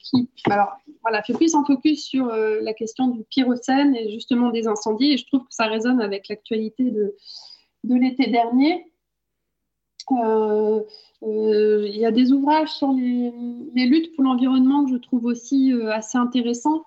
[0.00, 4.66] qui alors, voilà, fait plus en focus sur la question du pyrocène et justement des
[4.66, 5.12] incendies.
[5.12, 7.14] Et je trouve que ça résonne avec l'actualité de,
[7.84, 8.92] de l'été dernier.
[10.10, 10.80] Euh,
[11.24, 15.92] il y a des ouvrages sur les, luttes pour l'environnement que je trouve aussi euh,
[15.92, 16.84] assez intéressants.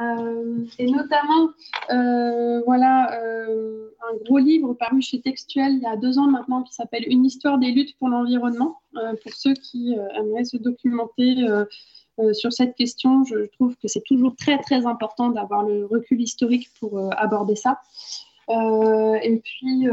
[0.00, 1.48] Euh, et notamment,
[2.66, 7.04] voilà, un gros livre paru chez Textuel il y a deux ans maintenant qui s'appelle
[7.08, 8.78] Une histoire des luttes pour l'environnement.
[8.92, 11.34] pour ceux qui aimeraient se documenter
[12.32, 16.68] sur cette question, je trouve que c'est toujours très très important d'avoir le recul historique
[16.78, 17.80] pour aborder ça.
[18.48, 19.88] et puis,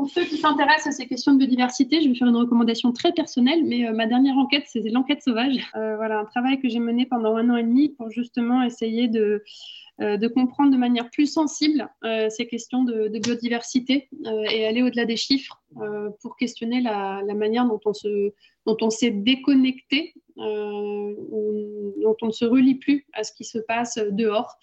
[0.00, 3.12] pour ceux qui s'intéressent à ces questions de biodiversité, je vais faire une recommandation très
[3.12, 5.58] personnelle, mais euh, ma dernière enquête, c'est l'enquête sauvage.
[5.76, 9.08] Euh, voilà, un travail que j'ai mené pendant un an et demi pour justement essayer
[9.08, 9.44] de,
[10.00, 11.86] euh, comprendre de manière plus sensible
[12.30, 14.08] ces questions de, biodiversité
[14.50, 15.60] et aller au-delà des chiffres
[16.22, 18.32] pour questionner la, manière dont on se
[18.64, 23.98] dont on s'est déconnecté, dont on ne se relie plus à ce qui se passe
[24.10, 24.58] dehors.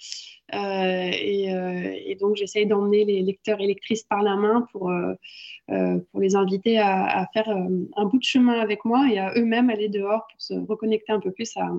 [2.19, 6.79] Donc, j'essaye d'emmener les lecteurs et lectrices par la main pour, euh, pour les inviter
[6.79, 10.53] à, faire un bout de chemin avec moi et à eux-mêmes aller dehors pour se
[10.53, 11.69] reconnecter un peu plus à,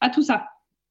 [0.00, 0.46] à tout ça.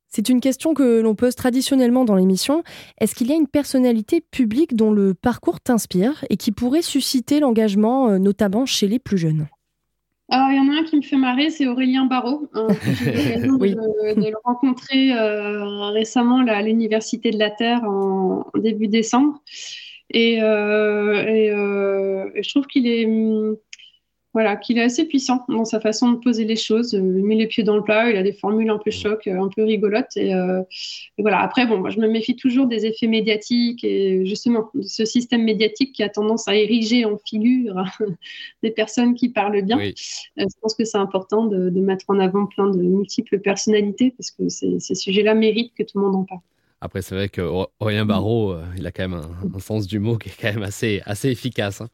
[0.08, 2.64] C'est une question que l'on pose traditionnellement dans l'émission.
[3.00, 7.40] Est-ce qu'il y a une personnalité publique dont le parcours t'inspire et qui pourrait susciter
[7.40, 9.48] l'engagement, notamment chez les plus jeunes?
[10.32, 12.50] Il y en a un qui me fait marrer, c'est Aurélien Barraud.
[12.54, 18.88] Hein, j'ai eu de, le rencontrer euh, récemment à l'Université de la Terre en, début
[18.88, 19.42] décembre.
[20.10, 23.06] Et, euh, euh, je trouve qu'il est,
[24.34, 26.94] voilà, qu'il est assez puissant dans sa façon de poser les choses.
[26.94, 29.50] Il met les pieds dans le plat, il a des formules un peu choc, un
[29.50, 30.16] peu rigolotes.
[30.16, 30.34] Et,
[31.18, 31.40] voilà.
[31.40, 35.44] Après, bon, moi, je me méfie toujours des effets médiatiques et justement de ce système
[35.44, 37.84] médiatique qui a tendance à ériger en figure
[38.64, 39.80] des personnes qui parlent bien.
[40.38, 44.32] je pense que c'est important de, de, mettre en avant plein de multiples personnalités parce
[44.32, 46.42] que ces sujets-là méritent que tout le monde en parle.
[46.84, 47.42] Après, c'est vrai que
[47.80, 49.22] Aurélien Barraud, euh, il a quand même
[49.54, 51.82] un, sens du mot qui est quand même assez, assez efficace.
[51.82, 51.90] Hein.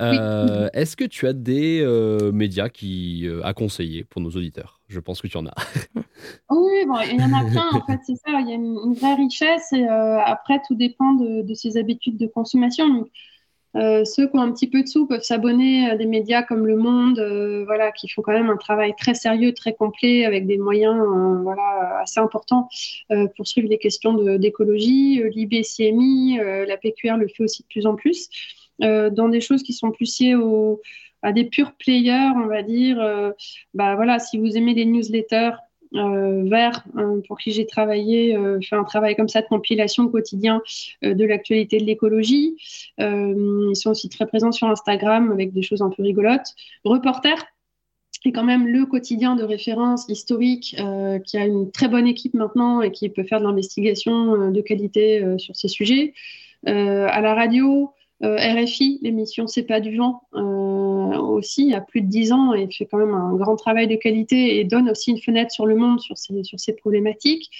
[0.00, 4.80] Euh, est-ce que tu as des euh, médias qui, à conseiller pour nos auditeurs?
[4.88, 5.54] Je pense que tu en as.
[6.50, 8.38] oui, bon, il y en a plein, en fait, c'est ça.
[8.40, 12.26] Il y a une, vraie richesse et après, tout dépend de, de, ses habitudes de
[12.26, 13.08] consommation.
[13.76, 16.66] Euh, ceux qui ont un petit peu de sous peuvent s'abonner à des médias comme
[16.66, 20.46] Le Monde, euh, voilà, qui font quand même un travail très sérieux, très complet, avec
[20.46, 22.68] des moyens euh, voilà, assez importants
[23.36, 25.22] pour suivre les questions d'écologie.
[25.34, 28.28] L'IBCMI, la PQR le fait aussi de plus en plus.
[28.80, 30.36] dans des choses qui sont plus liées
[31.22, 32.98] à des purs players, on va dire,
[33.74, 35.56] bah voilà, si vous aimez les newsletters,
[35.92, 40.60] Vert, hein, pour qui j'ai travaillé, euh, fait un travail comme ça de compilation quotidien
[41.04, 42.56] euh, de l'actualité de l'écologie.
[42.98, 46.54] ils sont aussi très présents sur Instagram avec des choses un peu rigolotes.
[46.84, 47.36] Reporter,
[48.24, 50.76] est quand même le quotidien de référence historique
[51.24, 55.24] qui a une très bonne équipe maintenant et qui peut faire de l'investigation de qualité
[55.38, 56.12] sur ces sujets.
[56.66, 60.22] à la radio, RFI, l'émission C'est pas du vent,
[61.18, 63.86] aussi il y a plus de dix ans et fait quand même un grand travail
[63.88, 67.50] de qualité et donne aussi une fenêtre sur le monde sur ces, sur ces problématiques.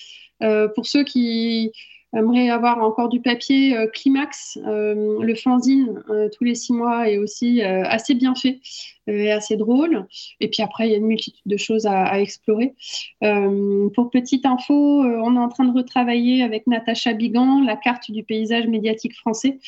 [0.43, 1.73] Euh, pour ceux qui
[2.17, 6.03] aimeraient avoir encore du papier, euh, Climax, euh, le fanzine
[6.37, 8.61] tous les six mois est aussi assez bien fait
[9.09, 10.07] et assez drôle.
[10.41, 12.75] Et puis après, il y a une multitude de choses à, explorer.
[13.23, 17.77] Euh, pour petite info, euh, on est en train de retravailler avec Natacha Bigan la
[17.77, 19.59] carte du paysage médiatique français.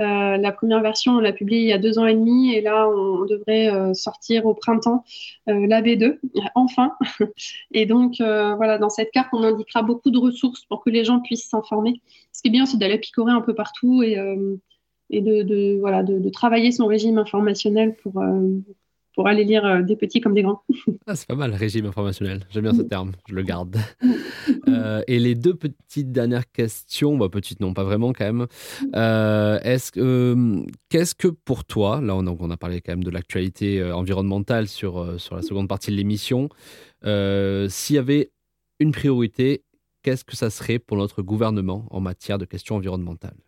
[0.00, 2.60] Euh, la première version, on l'a publiée il y a deux ans et demi, et
[2.60, 5.04] là, on devrait sortir au printemps
[5.46, 6.18] la V2,
[6.54, 6.92] enfin.
[7.72, 11.20] Et donc, voilà, dans cette carte, on indiquera beaucoup de ressources pour que les gens
[11.20, 12.00] puissent s'informer.
[12.32, 14.16] Ce qui est bien, c'est d'aller picorer un peu partout et
[15.08, 18.20] et de, voilà, de, travailler son régime informationnel pour,
[19.16, 20.62] pour aller lire euh, des petits comme des grands.
[21.08, 22.40] Ah, c'est pas mal, régime informationnel.
[22.50, 23.76] J'aime bien ce terme, je le garde.
[24.68, 28.46] Euh, et les deux petites dernières questions, bah, petites non, pas vraiment quand même.
[28.94, 33.04] Euh, est-ce que, qu'est-ce que pour toi, là on a, on a parlé quand même
[33.04, 36.48] de l'actualité environnementale sur, sur la seconde partie de l'émission,
[37.02, 38.30] s'il y avait
[38.80, 39.64] une priorité,
[40.02, 43.38] qu'est-ce que ça serait pour notre gouvernement en matière de questions environnementales?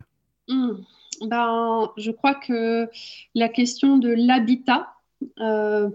[0.47, 0.77] Hmm.
[1.21, 2.87] ben, Je crois que
[3.35, 4.87] la question de l'habitat,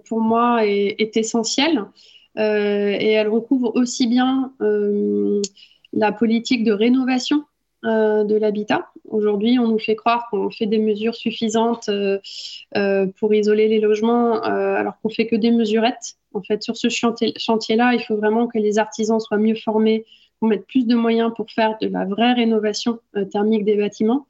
[0.05, 1.85] pour moi, est, essentielle.
[2.37, 5.41] Euh, et elle recouvre aussi bien euh,
[5.93, 7.45] la politique de rénovation
[7.85, 8.89] de l'habitat.
[9.07, 11.91] Aujourd'hui, on nous fait croire qu'on fait des mesures suffisantes
[13.19, 16.15] pour isoler les logements, alors qu'on fait que des mesurettes.
[16.33, 20.07] En fait, sur ce chantier-là, il faut vraiment que les artisans soient mieux formés,
[20.41, 23.01] qu'on mette plus de moyens pour faire de la vraie rénovation
[23.31, 24.27] thermique des bâtiments,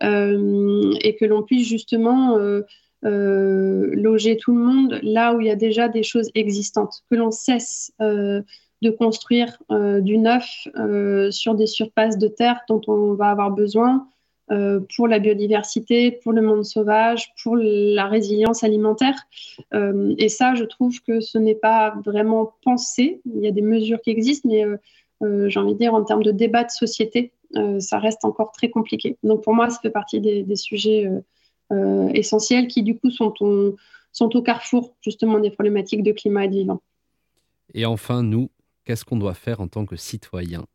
[0.00, 2.62] et que l'on puisse justement euh,
[3.06, 7.30] loger tout le monde là où il y a déjà des choses existantes, que l'on
[7.30, 8.42] cesse euh,
[8.82, 10.68] de construire euh, du neuf
[11.30, 14.08] sur des surfaces de terre dont on va avoir besoin
[14.96, 19.16] pour la biodiversité, pour le monde sauvage, pour la résilience alimentaire.
[19.72, 23.20] et ça, je trouve que ce n'est pas vraiment pensé.
[23.24, 24.64] Il y a des mesures qui existent, mais
[25.48, 27.32] j'ai envie de dire en termes de débat de société,
[27.78, 29.16] ça reste encore très compliqué.
[29.22, 31.20] Donc pour moi, ça fait partie des, sujets euh,
[32.14, 33.34] essentiels qui du coup sont,
[34.12, 36.80] sont au carrefour justement des problématiques de climat et de vivant.
[37.74, 38.50] Et enfin, nous,
[38.84, 40.66] qu'est-ce qu'on doit faire en tant que citoyen?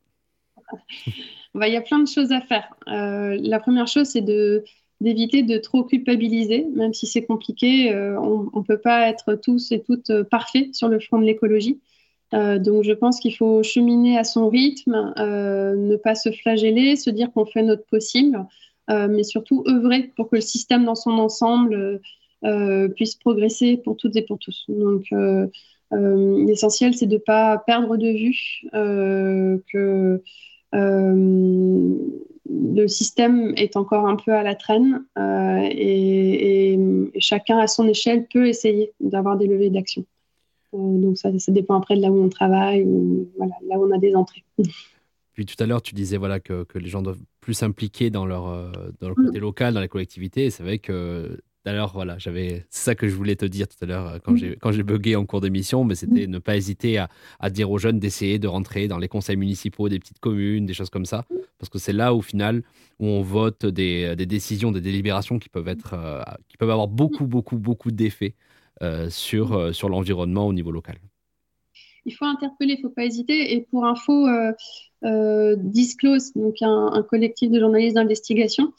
[1.54, 2.74] Bah, Il y a plein de choses à faire.
[2.88, 4.64] Euh, la première chose, c'est de
[5.02, 7.92] d'éviter de trop culpabiliser, même si c'est compliqué.
[7.92, 11.80] Euh, on ne peut pas être tous et toutes parfaits sur le front de l'écologie.
[12.32, 17.32] donc je pense qu'il faut cheminer à son rythme, ne pas se flageller, se dire
[17.32, 18.46] qu'on fait notre possible.
[18.90, 22.00] Euh, mais surtout œuvrer pour que le système dans son ensemble
[22.44, 24.64] euh, puisse progresser pour toutes et pour tous.
[24.68, 25.46] Donc, euh,
[25.92, 28.62] l'essentiel, c'est de ne pas perdre de vue
[29.72, 30.20] que
[30.74, 36.78] le système est encore un peu à la traîne et,
[37.18, 40.04] chacun à son échelle peut essayer d'avoir des levées d'action.
[40.72, 43.94] donc ça, ça, dépend après de là où on travaille ou voilà, là où on
[43.94, 44.44] a des entrées.
[45.34, 48.26] Puis tout à l'heure, tu disais voilà, que, que, les gens doivent plus s'impliquer dans
[48.26, 48.70] leur, euh,
[49.00, 49.42] dans le côté mm.
[49.42, 50.46] local, dans les collectivités.
[50.46, 53.76] Et c'est vrai que d'ailleurs, voilà, j'avais, c'est ça que je voulais te dire tout
[53.82, 54.36] à l'heure euh, quand mm.
[54.36, 56.30] j'ai, quand j'ai bugué en cours d'émission, mais c'était mm.
[56.30, 57.08] ne pas hésiter à,
[57.40, 60.74] à, dire aux jeunes d'essayer de rentrer dans les conseils municipaux des petites communes, des
[60.74, 61.24] choses comme ça.
[61.58, 62.62] Parce que c'est là, au final,
[62.98, 66.88] où on vote des, des décisions, des délibérations qui peuvent, être, euh, qui peuvent avoir
[66.88, 68.34] beaucoup, beaucoup, beaucoup d'effets
[69.10, 70.98] sur, sur l'environnement au niveau local
[72.04, 73.54] il faut interpeller, il ne faut pas hésiter.
[73.54, 74.52] Et pour info, euh,
[75.04, 78.72] euh, Disclose, donc un, collectif de journalistes d'investigation,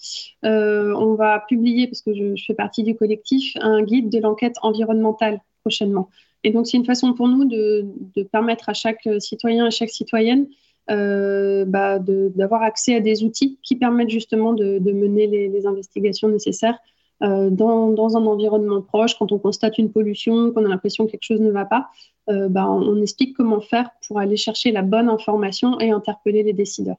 [0.45, 4.55] euh, on va publier, parce que je, fais partie du collectif, un guide de l'enquête
[4.61, 6.09] environnementale prochainement.
[6.43, 7.86] Et donc, c'est une façon pour nous de,
[8.32, 10.47] permettre à chaque citoyen, à chaque citoyenne,
[10.88, 16.78] bah, d'avoir accès à des outils qui permettent justement de, mener les, investigations nécessaires
[17.24, 21.24] dans, dans, un environnement proche, quand on constate une pollution, qu'on a l'impression que quelque
[21.24, 21.89] chose ne va pas,
[22.30, 26.53] euh, bah, on explique comment faire pour aller chercher la bonne information et interpeller les
[26.53, 26.97] décideurs.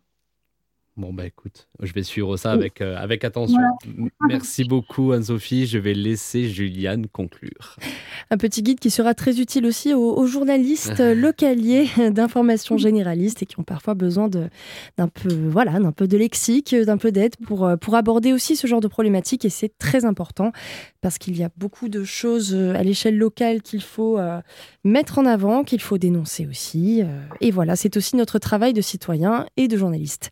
[0.96, 3.58] Bon, bah écoute, je vais suivre ça avec, euh, avec attention.
[4.28, 5.66] Merci beaucoup, Anne-Sophie.
[5.66, 7.76] Je vais laisser Juliane conclure.
[8.30, 13.58] Un petit guide qui sera très utile aussi aux, journalistes localiers d'informations généralistes et qui
[13.58, 17.76] ont parfois besoin d'un peu, voilà, d'un peu de lexique, d'un peu d'aide pour, euh,
[17.76, 19.44] pour aborder aussi ce genre de problématiques.
[19.44, 20.52] Et c'est très important
[21.00, 24.20] parce qu'il y a beaucoup de choses euh, à l'échelle locale qu'il faut
[24.84, 27.02] mettre en avant, qu'il faut dénoncer aussi.
[27.40, 30.30] Et voilà, c'est aussi notre travail de citoyen et de journaliste.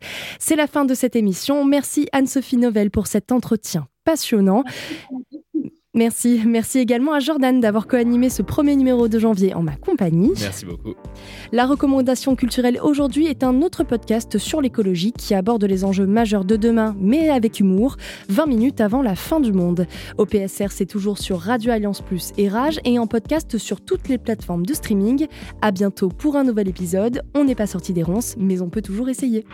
[0.53, 1.65] C'est la fin de cette émission.
[1.65, 4.63] Merci Anne-Sophie Novelle pour cet entretien passionnant.
[5.95, 6.41] Merci.
[6.47, 10.31] Merci également à Jordan d'avoir co-animé ce premier numéro de janvier en ma compagnie.
[10.39, 10.95] Merci beaucoup.
[11.51, 16.45] La recommandation culturelle aujourd'hui est un autre podcast sur l'écologie qui aborde les enjeux majeurs
[16.45, 17.97] de demain, mais avec humour,
[18.29, 19.85] 20 minutes avant la fin du monde.
[20.17, 24.09] Au PSR, c'est toujours sur Radio Alliance Plus et Rage et en podcast sur toutes
[24.09, 25.27] les plateformes de streaming.
[25.61, 27.21] À bientôt pour un nouvel épisode.
[27.35, 29.45] On n'est pas sorti des ronces, mais on peut toujours essayer.